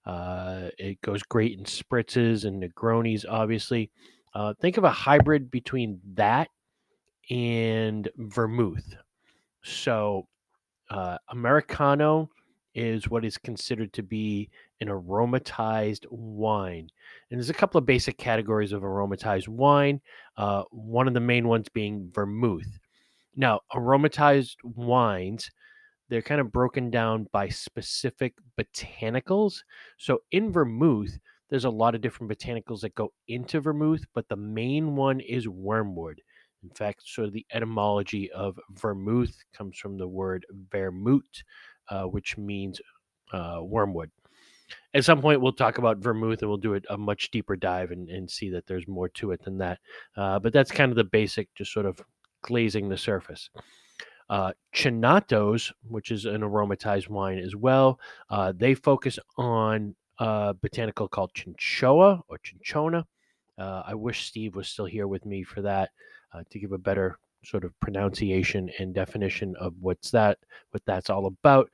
Uh, 0.06 0.68
it 0.78 1.00
goes 1.02 1.22
great 1.22 1.58
in 1.58 1.64
spritzes 1.64 2.44
and 2.44 2.62
Negronis, 2.62 3.24
obviously. 3.28 3.90
Uh, 4.34 4.54
think 4.60 4.76
of 4.76 4.84
a 4.84 4.90
hybrid 4.90 5.50
between 5.50 6.00
that 6.14 6.48
and 7.30 8.08
vermouth. 8.16 8.94
So, 9.62 10.26
uh, 10.88 11.18
Americano 11.28 12.30
is 12.74 13.08
what 13.10 13.24
is 13.24 13.36
considered 13.36 13.92
to 13.92 14.02
be 14.02 14.48
an 14.80 14.88
aromatized 14.88 16.06
wine. 16.10 16.88
And 17.30 17.38
there's 17.38 17.50
a 17.50 17.54
couple 17.54 17.78
of 17.78 17.86
basic 17.86 18.16
categories 18.16 18.72
of 18.72 18.82
aromatized 18.82 19.48
wine, 19.48 20.00
uh, 20.36 20.62
one 20.70 21.08
of 21.08 21.14
the 21.14 21.20
main 21.20 21.46
ones 21.46 21.68
being 21.68 22.10
vermouth. 22.12 22.78
Now, 23.36 23.60
aromatized 23.74 24.56
wines 24.62 25.50
they're 26.10 26.20
kind 26.20 26.40
of 26.40 26.52
broken 26.52 26.90
down 26.90 27.28
by 27.32 27.48
specific 27.48 28.34
botanicals. 28.58 29.62
So 29.96 30.18
in 30.32 30.52
vermouth, 30.52 31.18
there's 31.48 31.64
a 31.64 31.70
lot 31.70 31.94
of 31.94 32.00
different 32.00 32.30
botanicals 32.32 32.80
that 32.80 32.94
go 32.94 33.12
into 33.28 33.60
vermouth, 33.60 34.04
but 34.12 34.28
the 34.28 34.36
main 34.36 34.96
one 34.96 35.20
is 35.20 35.48
wormwood. 35.48 36.20
In 36.62 36.70
fact, 36.70 37.02
sort 37.06 37.28
of 37.28 37.32
the 37.32 37.46
etymology 37.52 38.30
of 38.32 38.58
vermouth 38.72 39.34
comes 39.56 39.78
from 39.78 39.96
the 39.96 40.06
word 40.06 40.44
vermouth, 40.70 41.42
uh, 41.88 42.04
which 42.04 42.36
means 42.36 42.80
uh, 43.32 43.60
wormwood. 43.62 44.10
At 44.94 45.04
some 45.04 45.20
point, 45.20 45.40
we'll 45.40 45.52
talk 45.52 45.78
about 45.78 45.98
vermouth 45.98 46.42
and 46.42 46.48
we'll 46.48 46.58
do 46.58 46.78
a 46.90 46.98
much 46.98 47.30
deeper 47.30 47.56
dive 47.56 47.90
and, 47.92 48.08
and 48.08 48.30
see 48.30 48.50
that 48.50 48.66
there's 48.66 48.86
more 48.86 49.08
to 49.10 49.32
it 49.32 49.42
than 49.44 49.58
that. 49.58 49.78
Uh, 50.16 50.38
but 50.38 50.52
that's 50.52 50.70
kind 50.70 50.90
of 50.90 50.96
the 50.96 51.04
basic, 51.04 51.52
just 51.54 51.72
sort 51.72 51.86
of 51.86 52.00
glazing 52.42 52.88
the 52.88 52.96
surface. 52.96 53.50
Uh, 54.30 54.52
Chinatos, 54.72 55.72
which 55.88 56.12
is 56.12 56.24
an 56.24 56.42
aromatized 56.42 57.08
wine 57.08 57.38
as 57.38 57.56
well, 57.56 57.98
uh, 58.30 58.52
they 58.56 58.74
focus 58.74 59.18
on 59.36 59.96
a 60.20 60.54
botanical 60.54 61.08
called 61.08 61.32
chinchoa 61.34 62.22
or 62.28 62.38
chinchona. 62.38 63.04
Uh, 63.58 63.82
I 63.84 63.94
wish 63.94 64.26
Steve 64.26 64.54
was 64.54 64.68
still 64.68 64.84
here 64.84 65.08
with 65.08 65.26
me 65.26 65.42
for 65.42 65.62
that 65.62 65.90
uh, 66.32 66.44
to 66.48 66.60
give 66.60 66.70
a 66.70 66.78
better 66.78 67.18
sort 67.44 67.64
of 67.64 67.78
pronunciation 67.80 68.70
and 68.78 68.94
definition 68.94 69.56
of 69.56 69.74
what's 69.80 70.12
that, 70.12 70.38
what 70.70 70.84
that's 70.86 71.10
all 71.10 71.26
about. 71.26 71.68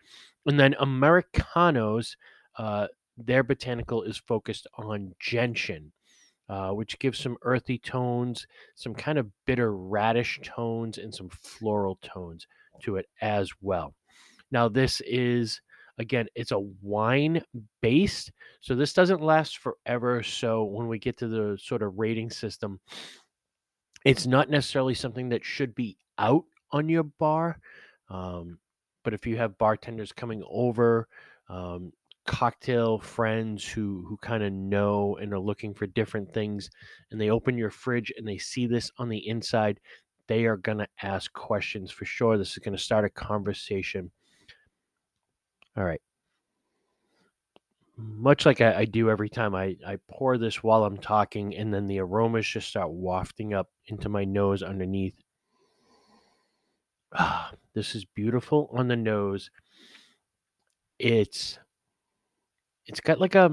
And 0.47 0.59
then 0.59 0.75
Americanos, 0.81 2.17
uh, 2.57 2.87
their 3.19 3.43
botanical 3.43 4.03
is 4.03 4.17
focused 4.17 4.67
on 4.79 5.15
gentian, 5.21 5.93
uh, 6.49 6.71
which 6.71 6.99
gives 6.99 7.19
some 7.19 7.37
earthy 7.43 7.79
tones, 7.79 8.47
some 8.75 8.95
kind 8.95 9.19
of 9.19 9.31
bitter 9.47 9.75
radish 9.75 10.41
tones, 10.45 10.99
and 10.99 11.15
some 11.15 11.29
floral 11.29 11.99
tones 12.03 12.47
to 12.83 12.97
it 12.97 13.07
as 13.21 13.51
well. 13.61 13.95
Now, 14.51 14.69
this 14.69 15.01
is, 15.03 15.61
again, 15.99 16.27
it's 16.35 16.53
a 16.53 16.61
wine 16.83 17.43
based, 17.83 18.33
so 18.61 18.75
this 18.75 18.93
doesn't 18.93 19.21
last 19.21 19.59
forever. 19.59 20.23
So, 20.23 20.65
when 20.65 20.89
we 20.89 20.99
get 20.99 21.17
to 21.19 21.29
the 21.29 21.59
sort 21.61 21.83
of 21.83 21.99
rating 21.99 22.31
system, 22.31 22.81
it's 24.05 24.27
not 24.27 24.49
necessarily 24.49 24.95
something 24.95 25.31
that 25.31 25.45
should 25.45 25.75
be 25.75 25.97
out 26.19 26.45
on 26.71 26.89
your 26.89 27.03
bar. 27.03 27.59
Um, 28.09 28.59
but 29.03 29.15
if 29.15 29.27
you 29.27 29.37
have 29.37 29.59
bartenders 29.59 30.13
coming 30.13 30.45
over, 30.49 31.09
um, 31.49 31.93
cocktail 32.27 32.99
friends 32.99 33.65
who 33.65 34.05
who 34.09 34.17
kind 34.19 34.43
of 34.43 34.53
know 34.53 35.17
and 35.21 35.33
are 35.33 35.39
looking 35.39 35.73
for 35.73 35.87
different 35.87 36.33
things 36.35 36.69
and 37.11 37.21
they 37.21 37.31
open 37.31 37.57
your 37.57 37.71
fridge 37.71 38.13
and 38.17 38.27
they 38.27 38.39
see 38.39 38.67
this 38.67 38.91
on 38.99 39.09
the 39.09 39.29
inside 39.29 39.81
they 40.27 40.45
are 40.47 40.57
going 40.57 40.79
to 40.79 40.89
ask 41.03 41.33
questions 41.33 41.91
for 41.91 42.05
sure. 42.05 42.37
This 42.37 42.53
is 42.53 42.59
going 42.59 42.77
to 42.77 42.83
start 42.83 43.05
a 43.05 43.11
conversation. 43.11 44.11
All 45.77 45.85
right. 45.85 46.01
Much 47.97 48.45
like 48.45 48.61
I, 48.61 48.81
I 48.81 48.85
do 48.85 49.09
every 49.09 49.29
time 49.29 49.55
I, 49.55 49.77
I 49.87 49.97
pour 50.11 50.37
this 50.37 50.63
while 50.63 50.85
i'm 50.85 50.99
talking 50.99 51.57
and 51.57 51.73
then 51.73 51.87
the 51.87 52.01
aromas 52.01 52.47
just 52.47 52.69
start 52.69 52.91
wafting 52.91 53.55
up 53.55 53.71
into 53.87 54.11
my 54.11 54.25
nose 54.25 54.63
underneath. 54.63 55.15
Ah, 57.15 57.53
this 57.75 57.95
is 57.95 58.05
beautiful 58.05 58.69
on 58.77 58.89
the 58.89 58.97
nose. 58.97 59.51
It's 60.99 61.59
it's 62.87 63.01
got 63.01 63.21
like 63.21 63.35
a 63.35 63.51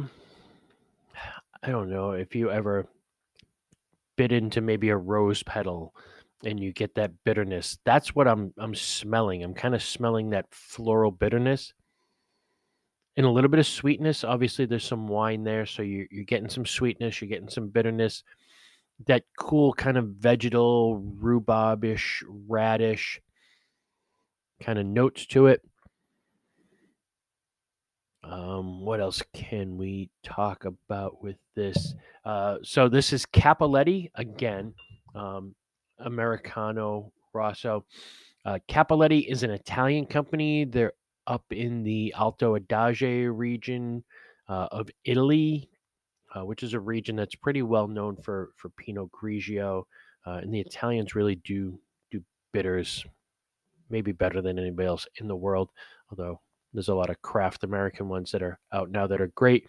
I 1.63 1.69
don't 1.69 1.89
know 1.89 2.11
if 2.11 2.35
you 2.35 2.51
ever 2.51 2.87
bit 4.15 4.31
into 4.31 4.61
maybe 4.61 4.89
a 4.89 4.97
rose 4.97 5.43
petal 5.43 5.93
and 6.45 6.59
you 6.59 6.73
get 6.73 6.95
that 6.95 7.11
bitterness. 7.23 7.77
That's 7.85 8.15
what 8.15 8.27
I'm 8.27 8.53
I'm 8.57 8.75
smelling. 8.75 9.43
I'm 9.43 9.53
kind 9.53 9.75
of 9.75 9.83
smelling 9.83 10.31
that 10.31 10.47
floral 10.51 11.11
bitterness. 11.11 11.73
and 13.15 13.25
a 13.25 13.29
little 13.29 13.49
bit 13.49 13.59
of 13.59 13.67
sweetness. 13.67 14.23
Obviously, 14.23 14.65
there's 14.65 14.85
some 14.85 15.07
wine 15.07 15.43
there, 15.43 15.65
so 15.65 15.81
you're, 15.83 16.07
you're 16.11 16.25
getting 16.25 16.49
some 16.49 16.65
sweetness, 16.65 17.21
you're 17.21 17.29
getting 17.29 17.49
some 17.49 17.69
bitterness. 17.69 18.23
That 19.07 19.23
cool 19.37 19.73
kind 19.73 19.97
of 19.97 20.07
vegetal, 20.09 20.97
rhubarbish, 20.97 22.23
radish 22.27 23.21
kind 24.61 24.79
of 24.79 24.85
notes 24.85 25.25
to 25.27 25.47
it. 25.47 25.61
Um, 28.23 28.81
what 28.81 29.01
else 29.01 29.21
can 29.33 29.77
we 29.77 30.09
talk 30.23 30.65
about 30.65 31.21
with 31.21 31.35
this? 31.55 31.93
Uh, 32.23 32.57
so 32.63 32.87
this 32.87 33.11
is 33.11 33.25
Cappelletti 33.25 34.11
again, 34.15 34.73
um, 35.13 35.55
Americano 35.99 37.11
Rosso. 37.33 37.85
Uh, 38.45 38.59
Cappelletti 38.69 39.27
is 39.27 39.43
an 39.43 39.51
Italian 39.51 40.05
company. 40.05 40.65
They're 40.65 40.93
up 41.27 41.43
in 41.51 41.83
the 41.83 42.13
Alto 42.17 42.57
Adige 42.57 43.29
region 43.31 44.03
uh, 44.47 44.67
of 44.71 44.89
Italy, 45.05 45.69
uh, 46.35 46.45
which 46.45 46.63
is 46.63 46.73
a 46.73 46.79
region 46.79 47.15
that's 47.15 47.35
pretty 47.35 47.61
well 47.61 47.87
known 47.87 48.15
for 48.17 48.51
for 48.57 48.69
Pinot 48.69 49.09
Grigio, 49.11 49.83
uh, 50.25 50.39
and 50.41 50.53
the 50.53 50.59
Italians 50.59 51.15
really 51.15 51.35
do 51.35 51.79
do 52.11 52.21
bitters 52.51 53.05
maybe 53.89 54.11
better 54.11 54.41
than 54.41 54.57
anybody 54.59 54.87
else 54.87 55.07
in 55.17 55.27
the 55.27 55.35
world. 55.35 55.69
Although 56.09 56.41
there's 56.73 56.89
a 56.89 56.95
lot 56.95 57.09
of 57.09 57.21
craft 57.21 57.63
American 57.63 58.09
ones 58.09 58.31
that 58.31 58.41
are 58.41 58.59
out 58.71 58.89
now 58.89 59.07
that 59.07 59.21
are 59.21 59.27
great. 59.27 59.67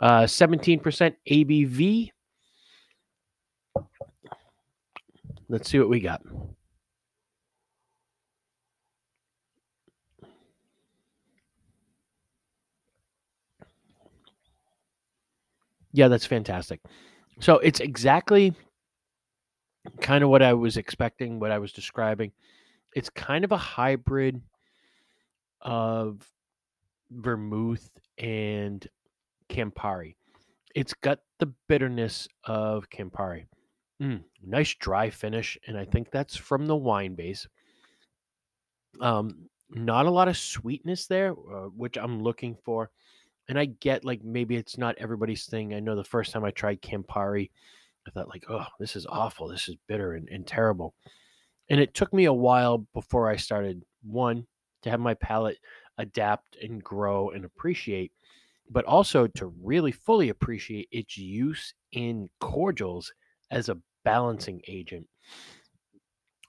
Uh, 0.00 0.22
17% 0.22 1.14
ABV. 1.30 2.10
Let's 5.48 5.70
see 5.70 5.78
what 5.78 5.88
we 5.88 6.00
got. 6.00 6.22
Yeah, 15.92 16.08
that's 16.08 16.26
fantastic. 16.26 16.80
So 17.40 17.58
it's 17.58 17.80
exactly 17.80 18.54
kind 20.00 20.24
of 20.24 20.30
what 20.30 20.42
I 20.42 20.54
was 20.54 20.76
expecting, 20.76 21.38
what 21.38 21.50
I 21.50 21.58
was 21.58 21.72
describing. 21.72 22.32
It's 22.94 23.10
kind 23.10 23.44
of 23.44 23.52
a 23.52 23.56
hybrid 23.56 24.40
of 25.60 26.26
vermouth 27.16 27.90
and 28.18 28.86
Campari. 29.48 30.14
It's 30.74 30.94
got 30.94 31.20
the 31.38 31.52
bitterness 31.68 32.28
of 32.44 32.88
Campari. 32.90 33.46
Mm, 34.00 34.22
nice 34.44 34.74
dry 34.74 35.10
finish, 35.10 35.58
and 35.66 35.76
I 35.76 35.84
think 35.84 36.10
that's 36.10 36.36
from 36.36 36.66
the 36.66 36.76
wine 36.76 37.14
base. 37.14 37.46
Um, 39.00 39.48
not 39.70 40.06
a 40.06 40.10
lot 40.10 40.28
of 40.28 40.36
sweetness 40.36 41.06
there, 41.06 41.32
uh, 41.32 41.68
which 41.68 41.96
I'm 41.96 42.22
looking 42.22 42.56
for 42.64 42.90
and 43.48 43.58
I 43.58 43.66
get 43.66 44.04
like 44.04 44.22
maybe 44.24 44.56
it's 44.56 44.78
not 44.78 44.96
everybody's 44.98 45.46
thing. 45.46 45.74
I 45.74 45.80
know 45.80 45.96
the 45.96 46.04
first 46.04 46.32
time 46.32 46.44
I 46.44 46.50
tried 46.50 46.82
Campari, 46.82 47.50
I 48.06 48.10
thought 48.10 48.28
like, 48.28 48.44
oh, 48.48 48.66
this 48.78 48.96
is 48.96 49.06
awful. 49.06 49.48
This 49.48 49.68
is 49.68 49.76
bitter 49.86 50.14
and, 50.14 50.28
and 50.28 50.46
terrible. 50.46 50.94
And 51.68 51.80
it 51.80 51.94
took 51.94 52.12
me 52.12 52.26
a 52.26 52.32
while 52.32 52.78
before 52.94 53.28
I 53.28 53.36
started 53.36 53.84
one 54.02 54.46
to 54.82 54.90
have 54.90 55.00
my 55.00 55.14
palate 55.14 55.58
adapt 55.98 56.56
and 56.62 56.82
grow 56.82 57.30
and 57.30 57.44
appreciate, 57.44 58.12
but 58.70 58.84
also 58.84 59.26
to 59.26 59.46
really 59.62 59.92
fully 59.92 60.28
appreciate 60.28 60.88
its 60.90 61.16
use 61.16 61.74
in 61.92 62.28
cordials 62.40 63.12
as 63.50 63.68
a 63.68 63.78
balancing 64.04 64.60
agent. 64.68 65.06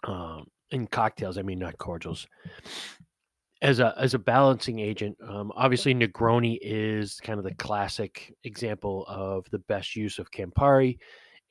Um, 0.04 0.48
in 0.72 0.88
cocktails, 0.88 1.38
I 1.38 1.44
mean 1.44 1.60
not 1.60 1.78
cordials 1.78 2.28
as 3.64 3.80
a 3.80 3.96
as 3.98 4.14
a 4.14 4.20
balancing 4.20 4.80
agent. 4.80 5.18
Um, 5.28 5.52
obviously, 5.56 5.96
Negroni 5.96 6.60
is 6.62 7.20
kind 7.22 7.40
of 7.40 7.46
the 7.46 7.56
classic 7.56 8.36
example 8.44 9.06
of 9.08 9.50
the 9.50 9.60
best 9.60 9.96
use 9.96 10.20
of 10.20 10.30
Campari, 10.32 11.00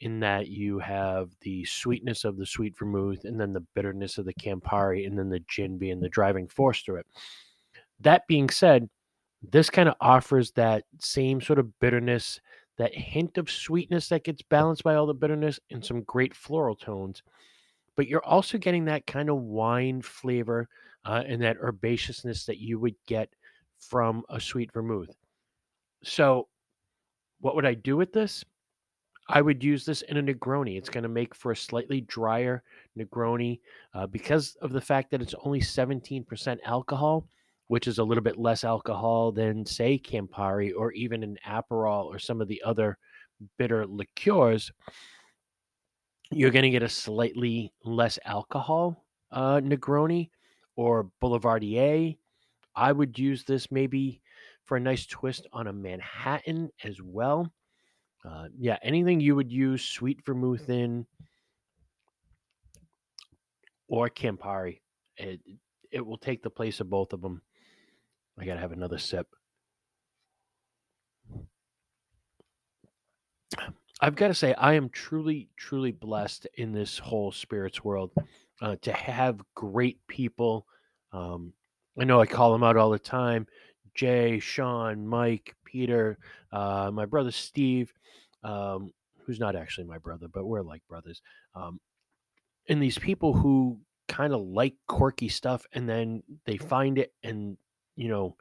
in 0.01 0.21
that 0.21 0.49
you 0.49 0.79
have 0.79 1.31
the 1.41 1.65
sweetness 1.65 2.25
of 2.25 2.37
the 2.37 2.47
sweet 2.47 2.79
vermouth, 2.79 3.25
and 3.25 3.41
then 3.41 3.53
the 3.53 3.67
bitterness 3.75 4.19
of 4.19 4.27
the 4.27 4.35
Campari, 4.35 5.07
and 5.07 5.19
then 5.19 5.31
the 5.31 5.43
gin 5.49 5.79
being 5.79 6.01
the 6.01 6.09
driving 6.11 6.47
force 6.47 6.83
through 6.83 6.97
it. 6.97 7.07
That 8.03 8.27
being 8.27 8.51
said, 8.51 8.89
this 9.43 9.71
kind 9.71 9.89
of 9.89 9.97
offers 10.01 10.53
that 10.53 10.85
same 10.99 11.41
sort 11.41 11.59
of 11.59 11.79
bitterness, 11.81 12.41
that 12.79 12.95
hint 12.95 13.39
of 13.39 13.51
sweetness 13.51 14.09
that 14.09 14.25
gets 14.25 14.43
balanced 14.43 14.85
by 14.85 14.95
all 14.95 15.07
the 15.07 15.15
bitterness, 15.15 15.59
and 15.71 15.85
some 15.85 16.03
great 16.03 16.35
floral 16.35 16.77
tones. 16.77 17.23
But 17.97 18.09
you're 18.09 18.25
also 18.25 18.59
getting 18.59 18.85
that 18.87 19.07
kind 19.07 19.29
of 19.29 19.37
wine 19.37 20.01
flavor 20.03 20.69
uh, 21.05 21.23
and 21.27 21.43
that 21.43 21.59
herbaceousness 21.59 22.47
that 22.47 22.59
you 22.59 22.79
would 22.79 22.95
get 23.07 23.29
from 23.79 24.23
a 24.31 24.41
sweet 24.41 24.73
vermouth. 24.73 25.11
So, 26.05 26.49
what 27.41 27.57
would 27.57 27.67
I 27.67 27.75
do 27.75 27.97
with 27.97 28.13
this? 28.13 28.45
I 29.29 29.41
would 29.41 29.63
use 29.63 29.85
this 29.85 30.03
in 30.03 30.17
a 30.17 30.23
Negroni. 30.23 30.77
It's 30.77 30.89
going 30.89 31.03
to 31.03 31.09
make 31.09 31.35
for 31.35 31.53
a 31.53 31.57
slightly 31.57 32.03
drier 32.03 32.63
Negroni 32.99 33.61
uh, 33.95 34.07
because 34.07 34.57
of 34.63 34.73
the 34.73 34.81
fact 34.81 35.11
that 35.11 35.23
it's 35.23 35.35
only 35.45 35.61
17% 35.61 36.59
alcohol, 36.65 37.27
which 37.69 37.87
is 37.87 37.99
a 37.99 38.05
little 38.05 38.23
bit 38.23 38.39
less 38.39 38.65
alcohol 38.65 39.33
than, 39.33 39.65
say, 39.65 39.99
Campari 39.99 40.73
or 40.77 40.93
even 40.93 41.23
an 41.23 41.39
Aperol 41.47 42.07
or 42.07 42.19
some 42.19 42.41
of 42.41 42.49
the 42.49 42.63
other 42.65 42.99
bitter 43.59 43.87
liqueurs. 43.87 44.71
You're 46.31 46.51
going 46.51 46.65
to 46.65 46.71
get 46.71 46.83
a 46.83 46.89
slightly 46.89 47.73
less 47.85 48.19
alcohol 48.25 49.05
uh, 49.33 49.61
Negroni 49.61 50.31
or 50.77 51.11
Boulevardier. 51.21 52.17
I 52.75 52.93
would 52.93 53.19
use 53.19 53.45
this 53.45 53.71
maybe 53.71 54.21
for 54.65 54.77
a 54.77 54.81
nice 54.81 55.07
twist 55.07 55.47
on 55.53 55.67
a 55.67 55.73
Manhattan 55.73 56.71
as 56.85 57.01
well. 57.03 57.53
Uh, 58.25 58.47
yeah, 58.57 58.79
anything 58.83 59.21
you 59.21 59.35
would 59.35 59.51
use 59.51 59.83
sweet 59.83 60.25
vermouth 60.25 60.69
in 60.71 61.07
or 63.89 64.09
Campari, 64.09 64.81
it, 65.17 65.41
it 65.91 66.07
will 66.07 66.17
take 66.17 66.43
the 66.43 66.51
place 66.51 66.81
of 66.81 66.89
both 66.89 67.13
of 67.13 67.21
them. 67.21 67.43
I 68.39 68.45
got 68.45 68.55
to 68.55 68.61
have 68.61 68.73
another 68.73 68.99
sip. 68.99 69.27
I've 74.01 74.17
got 74.17 74.29
to 74.29 74.35
say, 74.35 74.53
I 74.55 74.75
am 74.75 74.89
truly, 74.89 75.49
truly 75.57 75.93
blessed 75.93 76.49
in 76.55 76.73
this 76.73 76.99
whole 76.99 77.31
spirits 77.31 77.85
world 77.85 78.11
uh, 78.61 78.77
to 78.83 78.93
have 78.93 79.41
great 79.55 80.05
people. 80.09 80.67
Um, 81.13 81.53
I 82.01 82.05
know 82.05 82.21
I 82.21 82.27
call 82.27 82.53
them 82.53 82.65
out 82.65 82.77
all 82.77 82.91
the 82.91 82.99
time 82.99 83.47
Jay, 83.95 84.41
Sean, 84.41 85.07
Mike, 85.07 85.55
Peter, 85.65 86.19
uh, 86.51 86.91
my 86.93 87.05
brother 87.05 87.31
Steve, 87.31 87.93
um, 88.43 88.91
who's 89.25 89.39
not 89.39 89.55
actually 89.55 89.87
my 89.87 89.99
brother, 89.99 90.27
but 90.27 90.47
we're 90.47 90.63
like 90.63 90.83
brothers. 90.89 91.23
Um, 91.55 91.79
and 92.69 92.83
these 92.83 92.99
people 92.99 93.35
who 93.35 93.79
kind 94.09 94.33
of 94.33 94.41
like 94.41 94.75
quirky 94.89 95.29
stuff 95.29 95.65
and 95.75 95.89
then 95.89 96.23
they 96.45 96.57
find 96.57 96.99
it 96.99 97.13
and, 97.23 97.57
you 97.97 98.09
know, 98.09 98.37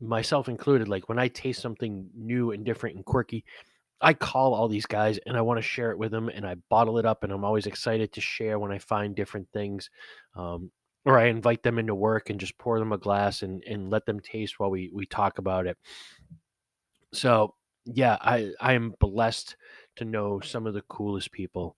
myself 0.00 0.48
included, 0.48 0.88
like 0.88 1.08
when 1.08 1.18
I 1.18 1.28
taste 1.28 1.60
something 1.60 2.08
new 2.14 2.50
and 2.50 2.64
different 2.64 2.96
and 2.96 3.04
quirky, 3.04 3.44
I 4.00 4.14
call 4.14 4.52
all 4.52 4.68
these 4.68 4.86
guys 4.86 5.18
and 5.26 5.36
I 5.36 5.42
want 5.42 5.58
to 5.58 5.62
share 5.62 5.92
it 5.92 5.98
with 5.98 6.10
them 6.10 6.28
and 6.28 6.44
I 6.44 6.56
bottle 6.68 6.98
it 6.98 7.06
up 7.06 7.22
and 7.22 7.32
I'm 7.32 7.44
always 7.44 7.66
excited 7.66 8.12
to 8.12 8.20
share 8.20 8.58
when 8.58 8.72
I 8.72 8.78
find 8.78 9.14
different 9.14 9.48
things. 9.52 9.90
Um, 10.34 10.70
or 11.04 11.18
I 11.18 11.26
invite 11.26 11.62
them 11.62 11.78
into 11.78 11.94
work 11.94 12.30
and 12.30 12.38
just 12.38 12.58
pour 12.58 12.78
them 12.78 12.92
a 12.92 12.98
glass 12.98 13.42
and, 13.42 13.62
and 13.64 13.90
let 13.90 14.06
them 14.06 14.20
taste 14.20 14.58
while 14.58 14.70
we, 14.70 14.90
we 14.92 15.06
talk 15.06 15.38
about 15.38 15.66
it. 15.66 15.76
So 17.12 17.54
yeah, 17.84 18.18
I, 18.20 18.52
I 18.60 18.74
am 18.74 18.94
blessed 19.00 19.56
to 19.96 20.04
know 20.04 20.40
some 20.40 20.66
of 20.66 20.74
the 20.74 20.82
coolest 20.82 21.32
people 21.32 21.76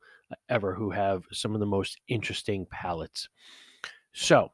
ever 0.48 0.74
who 0.74 0.90
have 0.90 1.24
some 1.32 1.54
of 1.54 1.60
the 1.60 1.66
most 1.66 1.98
interesting 2.08 2.66
palates. 2.70 3.28
So 4.12 4.52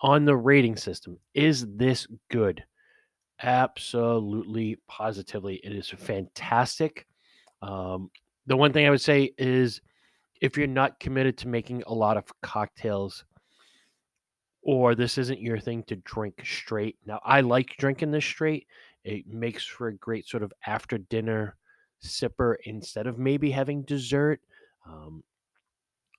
on 0.00 0.24
the 0.24 0.36
rating 0.36 0.76
system, 0.76 1.18
is 1.34 1.66
this 1.76 2.06
good? 2.30 2.64
Absolutely, 3.42 4.78
positively, 4.88 5.60
it 5.62 5.72
is 5.72 5.88
fantastic. 5.88 7.06
Um, 7.62 8.10
the 8.46 8.56
one 8.56 8.72
thing 8.72 8.86
I 8.86 8.90
would 8.90 9.00
say 9.00 9.32
is 9.38 9.80
if 10.40 10.56
you're 10.56 10.66
not 10.66 11.00
committed 11.00 11.36
to 11.38 11.48
making 11.48 11.82
a 11.86 11.94
lot 11.94 12.16
of 12.16 12.24
cocktails 12.42 13.24
or 14.62 14.94
this 14.94 15.18
isn't 15.18 15.40
your 15.40 15.58
thing 15.58 15.82
to 15.84 15.96
drink 15.96 16.42
straight. 16.44 16.96
Now, 17.06 17.20
I 17.24 17.40
like 17.40 17.76
drinking 17.78 18.10
this 18.10 18.24
straight. 18.24 18.66
It 19.04 19.26
makes 19.26 19.64
for 19.64 19.88
a 19.88 19.96
great 19.96 20.26
sort 20.26 20.42
of 20.42 20.52
after 20.66 20.98
dinner 20.98 21.56
sipper 22.04 22.56
instead 22.64 23.06
of 23.06 23.18
maybe 23.18 23.50
having 23.50 23.82
dessert. 23.82 24.40
Um, 24.86 25.22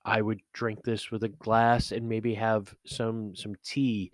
I 0.04 0.22
would 0.22 0.40
drink 0.52 0.82
this 0.82 1.10
with 1.10 1.24
a 1.24 1.28
glass 1.28 1.92
and 1.92 2.08
maybe 2.08 2.34
have 2.34 2.74
some 2.86 3.34
some 3.36 3.54
tea 3.64 4.12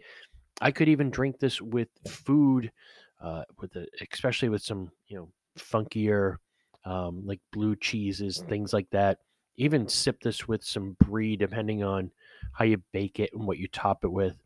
I 0.60 0.70
could 0.70 0.88
even 0.88 1.10
drink 1.10 1.38
this 1.38 1.60
with 1.60 1.88
food, 2.08 2.72
uh, 3.20 3.42
with 3.58 3.72
the, 3.72 3.86
especially 4.10 4.48
with 4.48 4.62
some 4.62 4.90
you 5.06 5.16
know 5.16 5.28
funkier 5.58 6.36
um, 6.84 7.22
like 7.26 7.40
blue 7.52 7.76
cheeses, 7.76 8.42
things 8.48 8.72
like 8.72 8.88
that. 8.90 9.18
Even 9.56 9.88
sip 9.88 10.20
this 10.20 10.46
with 10.46 10.62
some 10.62 10.96
brie, 11.00 11.36
depending 11.36 11.82
on 11.82 12.10
how 12.52 12.64
you 12.64 12.82
bake 12.92 13.20
it 13.20 13.30
and 13.32 13.46
what 13.46 13.58
you 13.58 13.68
top 13.68 14.04
it 14.04 14.12
with. 14.12 14.36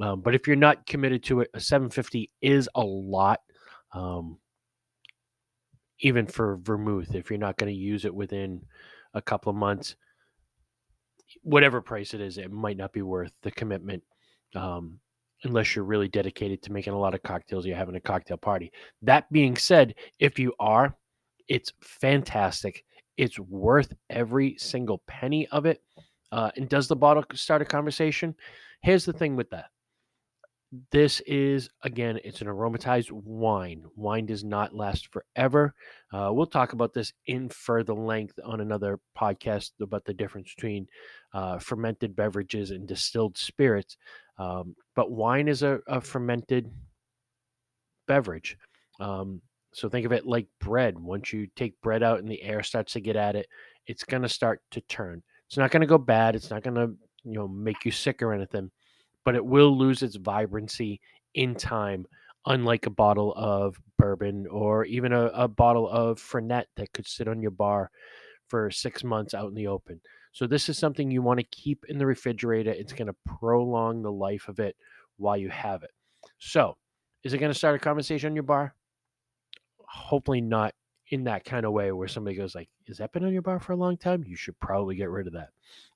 Um, 0.00 0.20
but 0.20 0.34
if 0.34 0.46
you're 0.46 0.56
not 0.56 0.86
committed 0.86 1.22
to 1.24 1.40
it, 1.40 1.50
a 1.54 1.60
750 1.60 2.30
is 2.40 2.68
a 2.74 2.82
lot. 2.82 3.40
Um, 3.92 4.38
even 6.00 6.26
for 6.26 6.56
vermouth, 6.56 7.14
if 7.14 7.30
you're 7.30 7.38
not 7.38 7.56
going 7.56 7.72
to 7.72 7.78
use 7.78 8.04
it 8.04 8.14
within 8.14 8.62
a 9.14 9.22
couple 9.22 9.50
of 9.50 9.56
months, 9.56 9.96
whatever 11.42 11.80
price 11.80 12.14
it 12.14 12.20
is, 12.20 12.38
it 12.38 12.50
might 12.50 12.76
not 12.76 12.92
be 12.92 13.02
worth 13.02 13.32
the 13.42 13.50
commitment 13.50 14.02
um, 14.54 14.98
unless 15.44 15.74
you're 15.74 15.84
really 15.84 16.08
dedicated 16.08 16.62
to 16.62 16.72
making 16.72 16.92
a 16.92 16.98
lot 16.98 17.14
of 17.14 17.22
cocktails. 17.22 17.66
You're 17.66 17.76
having 17.76 17.96
a 17.96 18.00
cocktail 18.00 18.36
party. 18.36 18.72
That 19.02 19.30
being 19.32 19.56
said, 19.56 19.94
if 20.18 20.38
you 20.38 20.52
are, 20.60 20.96
it's 21.48 21.72
fantastic. 21.80 22.84
It's 23.16 23.38
worth 23.38 23.92
every 24.10 24.56
single 24.58 25.02
penny 25.06 25.46
of 25.48 25.66
it. 25.66 25.82
Uh, 26.30 26.50
and 26.56 26.68
does 26.68 26.88
the 26.88 26.96
bottle 26.96 27.24
start 27.34 27.62
a 27.62 27.66
conversation? 27.66 28.34
Here's 28.82 29.04
the 29.04 29.12
thing 29.12 29.36
with 29.36 29.50
that. 29.50 29.66
This 30.90 31.20
is 31.20 31.68
again, 31.82 32.18
it's 32.24 32.40
an 32.40 32.46
aromatized 32.46 33.10
wine. 33.10 33.84
Wine 33.94 34.24
does 34.24 34.42
not 34.42 34.74
last 34.74 35.08
forever. 35.12 35.74
Uh, 36.10 36.30
we'll 36.32 36.46
talk 36.46 36.72
about 36.72 36.94
this 36.94 37.12
in 37.26 37.50
further 37.50 37.92
length 37.92 38.38
on 38.42 38.62
another 38.62 38.98
podcast 39.18 39.72
about 39.82 40.06
the 40.06 40.14
difference 40.14 40.54
between 40.54 40.86
uh, 41.34 41.58
fermented 41.58 42.16
beverages 42.16 42.70
and 42.70 42.88
distilled 42.88 43.36
spirits. 43.36 43.98
Um, 44.38 44.74
but 44.96 45.10
wine 45.10 45.46
is 45.46 45.62
a, 45.62 45.80
a 45.88 46.00
fermented 46.00 46.70
beverage. 48.08 48.56
Um, 48.98 49.42
so 49.74 49.90
think 49.90 50.06
of 50.06 50.12
it 50.12 50.26
like 50.26 50.46
bread. 50.58 50.98
Once 50.98 51.34
you 51.34 51.48
take 51.54 51.80
bread 51.82 52.02
out 52.02 52.20
and 52.20 52.30
the 52.30 52.42
air 52.42 52.62
starts 52.62 52.94
to 52.94 53.00
get 53.00 53.16
at 53.16 53.36
it, 53.36 53.46
it's 53.86 54.04
going 54.04 54.22
to 54.22 54.28
start 54.28 54.62
to 54.70 54.80
turn. 54.82 55.22
It's 55.48 55.58
not 55.58 55.70
going 55.70 55.82
to 55.82 55.86
go 55.86 55.98
bad. 55.98 56.34
It's 56.34 56.50
not 56.50 56.62
going 56.62 56.76
to 56.76 56.94
you 57.24 57.34
know 57.34 57.46
make 57.46 57.84
you 57.84 57.90
sick 57.90 58.22
or 58.22 58.32
anything, 58.32 58.70
but 59.24 59.34
it 59.34 59.44
will 59.44 59.76
lose 59.76 60.02
its 60.02 60.16
vibrancy 60.16 61.00
in 61.34 61.54
time. 61.54 62.06
Unlike 62.44 62.86
a 62.86 62.90
bottle 62.90 63.32
of 63.36 63.76
bourbon 63.98 64.48
or 64.50 64.84
even 64.84 65.12
a, 65.12 65.26
a 65.26 65.46
bottle 65.46 65.88
of 65.88 66.18
Fernet 66.18 66.64
that 66.74 66.92
could 66.92 67.06
sit 67.06 67.28
on 67.28 67.40
your 67.40 67.52
bar 67.52 67.88
for 68.48 68.68
six 68.68 69.04
months 69.04 69.32
out 69.32 69.48
in 69.48 69.54
the 69.54 69.68
open. 69.68 70.00
So 70.32 70.46
this 70.46 70.68
is 70.68 70.76
something 70.76 71.10
you 71.10 71.22
want 71.22 71.38
to 71.38 71.46
keep 71.46 71.84
in 71.88 71.98
the 71.98 72.06
refrigerator. 72.06 72.70
It's 72.70 72.92
going 72.92 73.06
to 73.06 73.16
prolong 73.38 74.02
the 74.02 74.10
life 74.10 74.48
of 74.48 74.58
it 74.58 74.76
while 75.18 75.36
you 75.36 75.50
have 75.50 75.82
it. 75.82 75.90
So, 76.38 76.76
is 77.22 77.32
it 77.32 77.38
going 77.38 77.52
to 77.52 77.58
start 77.58 77.76
a 77.76 77.78
conversation 77.78 78.30
on 78.30 78.36
your 78.36 78.42
bar? 78.42 78.74
Hopefully 79.86 80.40
not 80.40 80.74
in 81.10 81.24
that 81.24 81.44
kind 81.44 81.66
of 81.66 81.72
way 81.72 81.92
where 81.92 82.08
somebody 82.08 82.34
goes 82.34 82.54
like, 82.54 82.68
"Is 82.86 82.96
that 82.98 83.12
been 83.12 83.24
on 83.24 83.32
your 83.32 83.42
bar 83.42 83.60
for 83.60 83.72
a 83.72 83.76
long 83.76 83.96
time?" 83.96 84.24
You 84.24 84.34
should 84.34 84.58
probably 84.58 84.96
get 84.96 85.10
rid 85.10 85.26
of 85.26 85.34
that. 85.34 85.50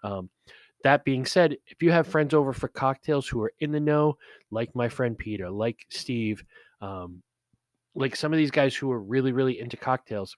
Um, 0.05 0.31
that 0.87 1.05
being 1.05 1.27
said, 1.27 1.57
if 1.67 1.83
you 1.83 1.91
have 1.91 2.07
friends 2.07 2.33
over 2.33 2.53
for 2.53 2.69
cocktails 2.69 3.27
who 3.27 3.43
are 3.43 3.53
in 3.59 3.73
the 3.73 3.81
know, 3.81 4.17
like 4.53 4.73
my 4.77 4.89
friend 4.89 5.19
Peter, 5.19 5.51
like 5.51 5.85
Steve, 5.89 6.45
um, 6.81 7.25
like 7.97 8.15
some 8.15 8.33
of 8.33 8.37
these 8.37 8.53
guys 8.53 8.77
who 8.77 8.93
are 8.93 9.03
really, 9.03 9.33
really 9.33 9.59
into 9.59 9.77
cocktails, 9.77 10.37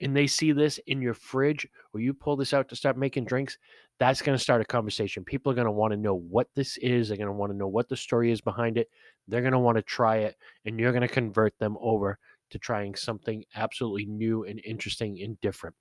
and 0.00 0.16
they 0.16 0.26
see 0.26 0.50
this 0.50 0.80
in 0.88 1.00
your 1.00 1.14
fridge 1.14 1.68
or 1.94 2.00
you 2.00 2.12
pull 2.12 2.34
this 2.34 2.52
out 2.52 2.68
to 2.68 2.74
start 2.74 2.98
making 2.98 3.26
drinks, 3.26 3.58
that's 4.00 4.22
going 4.22 4.36
to 4.36 4.42
start 4.42 4.60
a 4.60 4.64
conversation. 4.64 5.22
People 5.22 5.52
are 5.52 5.54
going 5.54 5.66
to 5.66 5.70
want 5.70 5.92
to 5.92 5.96
know 5.96 6.16
what 6.16 6.48
this 6.56 6.78
is. 6.78 7.06
They're 7.06 7.16
going 7.16 7.28
to 7.28 7.32
want 7.32 7.52
to 7.52 7.56
know 7.56 7.68
what 7.68 7.88
the 7.88 7.96
story 7.96 8.32
is 8.32 8.40
behind 8.40 8.78
it. 8.78 8.90
They're 9.28 9.40
going 9.40 9.52
to 9.52 9.58
want 9.60 9.76
to 9.76 9.82
try 9.82 10.16
it, 10.16 10.34
and 10.64 10.80
you're 10.80 10.90
going 10.90 11.06
to 11.06 11.08
convert 11.08 11.56
them 11.60 11.76
over 11.80 12.18
to 12.50 12.58
trying 12.58 12.96
something 12.96 13.44
absolutely 13.54 14.06
new 14.06 14.42
and 14.46 14.60
interesting 14.64 15.22
and 15.22 15.40
different. 15.40 15.76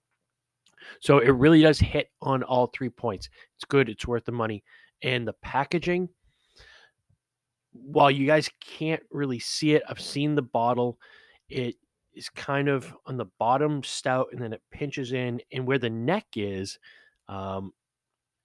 So 1.00 1.20
it 1.20 1.30
really 1.30 1.62
does 1.62 1.80
hit 1.80 2.12
on 2.22 2.44
all 2.44 2.68
three 2.68 2.90
points. 2.90 3.30
It's 3.56 3.66
good, 3.66 3.90
it's 3.90 4.08
worth 4.08 4.26
the 4.26 4.32
money. 4.32 4.64
And 5.02 5.28
the 5.28 5.34
packaging, 5.42 6.10
while 7.72 8.10
you 8.10 8.26
guys 8.26 8.50
can't 8.62 9.04
really 9.12 9.40
see 9.40 9.74
it, 9.74 9.84
I've 9.90 10.02
seen 10.02 10.36
the 10.36 10.42
bottle. 10.42 10.98
It 11.50 11.76
is 12.16 12.30
kind 12.30 12.70
of 12.70 12.96
on 13.06 13.18
the 13.18 13.26
bottom 13.40 13.84
stout 13.84 14.30
and 14.32 14.42
then 14.42 14.54
it 14.54 14.62
pinches 14.72 15.12
in 15.12 15.42
and 15.52 15.68
where 15.68 15.78
the 15.78 15.90
neck 15.90 16.26
is 16.36 16.80
um, 17.28 17.74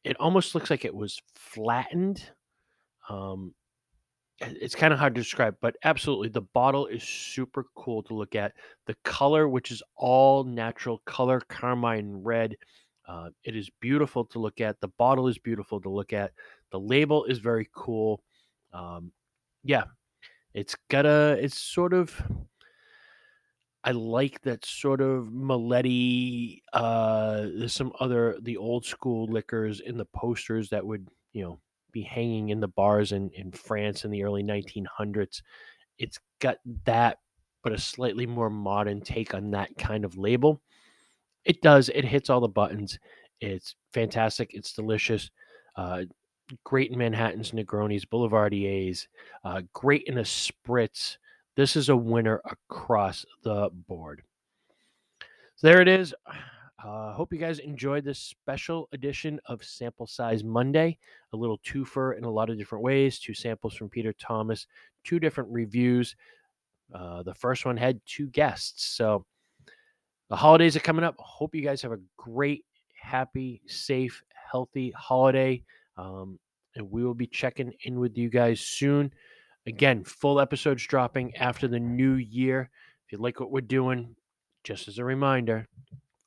it 0.05 0.17
almost 0.19 0.55
looks 0.55 0.71
like 0.71 0.85
it 0.85 0.95
was 0.95 1.21
flattened 1.35 2.31
um, 3.09 3.55
it's 4.41 4.75
kind 4.75 4.93
of 4.93 4.99
hard 4.99 5.15
to 5.15 5.21
describe 5.21 5.55
but 5.61 5.77
absolutely 5.85 6.29
the 6.29 6.41
bottle 6.41 6.87
is 6.87 7.03
super 7.03 7.67
cool 7.75 8.03
to 8.03 8.15
look 8.15 8.35
at 8.35 8.53
the 8.87 8.97
color 9.05 9.49
which 9.49 9.71
is 9.71 9.83
all 9.97 10.45
natural 10.45 10.99
color 11.05 11.41
carmine 11.49 12.13
red 12.23 12.57
uh, 13.09 13.29
it 13.45 13.57
is 13.57 13.69
beautiful 13.81 14.25
to 14.25 14.39
look 14.39 14.61
at 14.61 14.81
the 14.81 14.89
bottle 14.89 15.29
is 15.29 15.39
beautiful 15.39 15.81
to 15.81 15.89
look 15.89 16.13
at 16.13 16.33
the 16.71 16.81
label 16.81 17.25
is 17.25 17.39
very 17.39 17.69
cool 17.75 18.23
um, 18.73 19.13
yeah 19.65 19.85
it's 20.55 20.77
got 20.89 21.07
a 21.07 21.37
it's 21.41 21.59
sort 21.59 21.93
of 21.93 22.21
I 23.83 23.93
like 23.93 24.43
that 24.43 24.65
sort 24.65 25.01
of 25.01 25.29
Maletti. 25.29 26.61
Uh, 26.73 27.47
there's 27.55 27.73
some 27.73 27.93
other 27.99 28.37
the 28.43 28.59
old 28.59 28.85
school 28.85 29.27
liquors 29.27 29.81
in 29.81 29.97
the 29.97 30.05
posters 30.05 30.69
that 30.69 30.85
would 30.85 31.09
you 31.33 31.43
know 31.43 31.61
be 31.93 32.03
hanging 32.03 32.51
in 32.51 32.61
the 32.61 32.69
bars 32.69 33.13
in 33.13 33.31
in 33.31 33.53
France 33.53 34.05
in 34.05 34.11
the 34.11 34.23
early 34.23 34.43
1900s. 34.43 35.43
It's 35.99 36.19
got 36.41 36.59
that, 36.85 37.19
but 37.63 37.73
a 37.73 37.79
slightly 37.79 38.27
more 38.27 38.51
modern 38.51 39.01
take 39.01 39.35
on 39.35 39.51
that 39.53 39.77
kind 39.79 40.05
of 40.05 40.17
label. 40.17 40.61
It 41.45 41.63
does. 41.63 41.89
It 41.89 42.05
hits 42.05 42.31
all 42.31 42.41
the 42.41 42.49
buttons. 42.49 42.99
It's 43.41 43.75
fantastic. 43.93 44.53
It's 44.55 44.73
delicious. 44.73 45.31
Uh, 45.77 46.03
great 46.65 46.91
in 46.91 46.99
Manhattan's 46.99 47.53
Negronis, 47.53 48.09
Boulevardiers. 48.09 49.07
Uh, 49.45 49.63
great 49.73 50.05
in 50.05 50.19
a 50.19 50.23
spritz. 50.23 51.17
This 51.57 51.77
is 51.77 51.89
a 51.89 51.97
winner 51.97 52.41
across 52.45 53.25
the 53.43 53.71
board. 53.89 54.23
So 55.57 55.67
there 55.67 55.81
it 55.81 55.89
is. 55.89 56.15
Uh, 56.83 57.13
hope 57.13 57.33
you 57.33 57.39
guys 57.39 57.59
enjoyed 57.59 58.05
this 58.05 58.19
special 58.19 58.89
edition 58.93 59.39
of 59.47 59.63
Sample 59.63 60.07
Size 60.07 60.43
Monday. 60.43 60.97
A 61.35 61.37
little 61.37 61.59
twofer 61.59 62.17
in 62.17 62.25
a 62.25 62.31
lot 62.31 62.49
of 62.49 62.57
different 62.57 62.83
ways. 62.83 63.19
Two 63.19 63.35
samples 63.35 63.75
from 63.75 63.91
Peter 63.91 64.15
Thomas, 64.15 64.67
two 65.05 65.21
different 65.21 65.51
reviews. 65.51 66.17
Uh, 66.95 67.23
the 67.23 67.35
first 67.35 67.67
one 67.67 67.77
had 67.77 68.01
two 68.07 68.29
guests. 68.29 68.97
So 68.97 69.27
the 70.31 70.37
holidays 70.37 70.75
are 70.75 70.81
coming 70.81 71.05
up. 71.05 71.17
Hope 71.19 71.55
you 71.55 71.63
guys 71.63 71.83
have 71.83 71.93
a 71.93 72.01
great, 72.17 72.65
happy, 72.95 73.61
safe, 73.67 74.23
healthy 74.51 74.91
holiday. 74.97 75.63
Um, 75.99 76.39
and 76.77 76.91
we 76.91 77.05
will 77.05 77.15
be 77.15 77.27
checking 77.27 77.73
in 77.85 78.01
with 78.01 78.17
you 78.17 78.31
guys 78.31 78.61
soon. 78.61 79.13
Again, 79.67 80.03
full 80.05 80.41
episodes 80.41 80.87
dropping 80.87 81.37
after 81.37 81.69
the 81.69 81.81
new 81.81 82.15
year. 82.15 82.71
If 83.05 83.13
you 83.13 83.19
like 83.19 83.39
what 83.39 83.51
we're 83.51 83.61
doing, 83.61 84.17
just 84.65 84.89
as 84.89 84.99
a 84.99 85.05
reminder, 85.05 85.69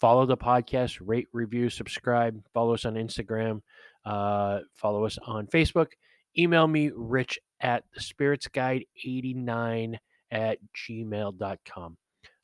follow 0.04 0.26
the 0.26 0.36
podcast, 0.36 1.00
rate, 1.00 1.30
review, 1.32 1.70
subscribe, 1.70 2.44
follow 2.54 2.74
us 2.74 2.84
on 2.84 2.96
Instagram, 2.96 3.62
uh, 4.04 4.60
follow 4.76 5.06
us 5.06 5.18
on 5.26 5.48
Facebook. 5.48 5.92
Email 6.38 6.68
me, 6.68 6.92
rich 6.94 7.39
at 7.62 7.86
the 7.96 8.02
spirits 8.02 8.50
guide 8.50 8.84
89 9.02 9.98
at 10.30 10.58
gmail.com. 10.76 11.98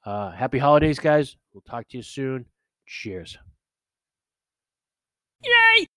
Uh, 0.06 0.32
happy 0.32 0.58
holidays, 0.58 1.00
guys. 1.00 1.36
We'll 1.52 1.64
talk 1.70 1.86
to 1.90 1.98
you 1.98 2.04
soon. 2.04 2.46
Cheers. 2.88 3.38
Yay! 5.44 5.90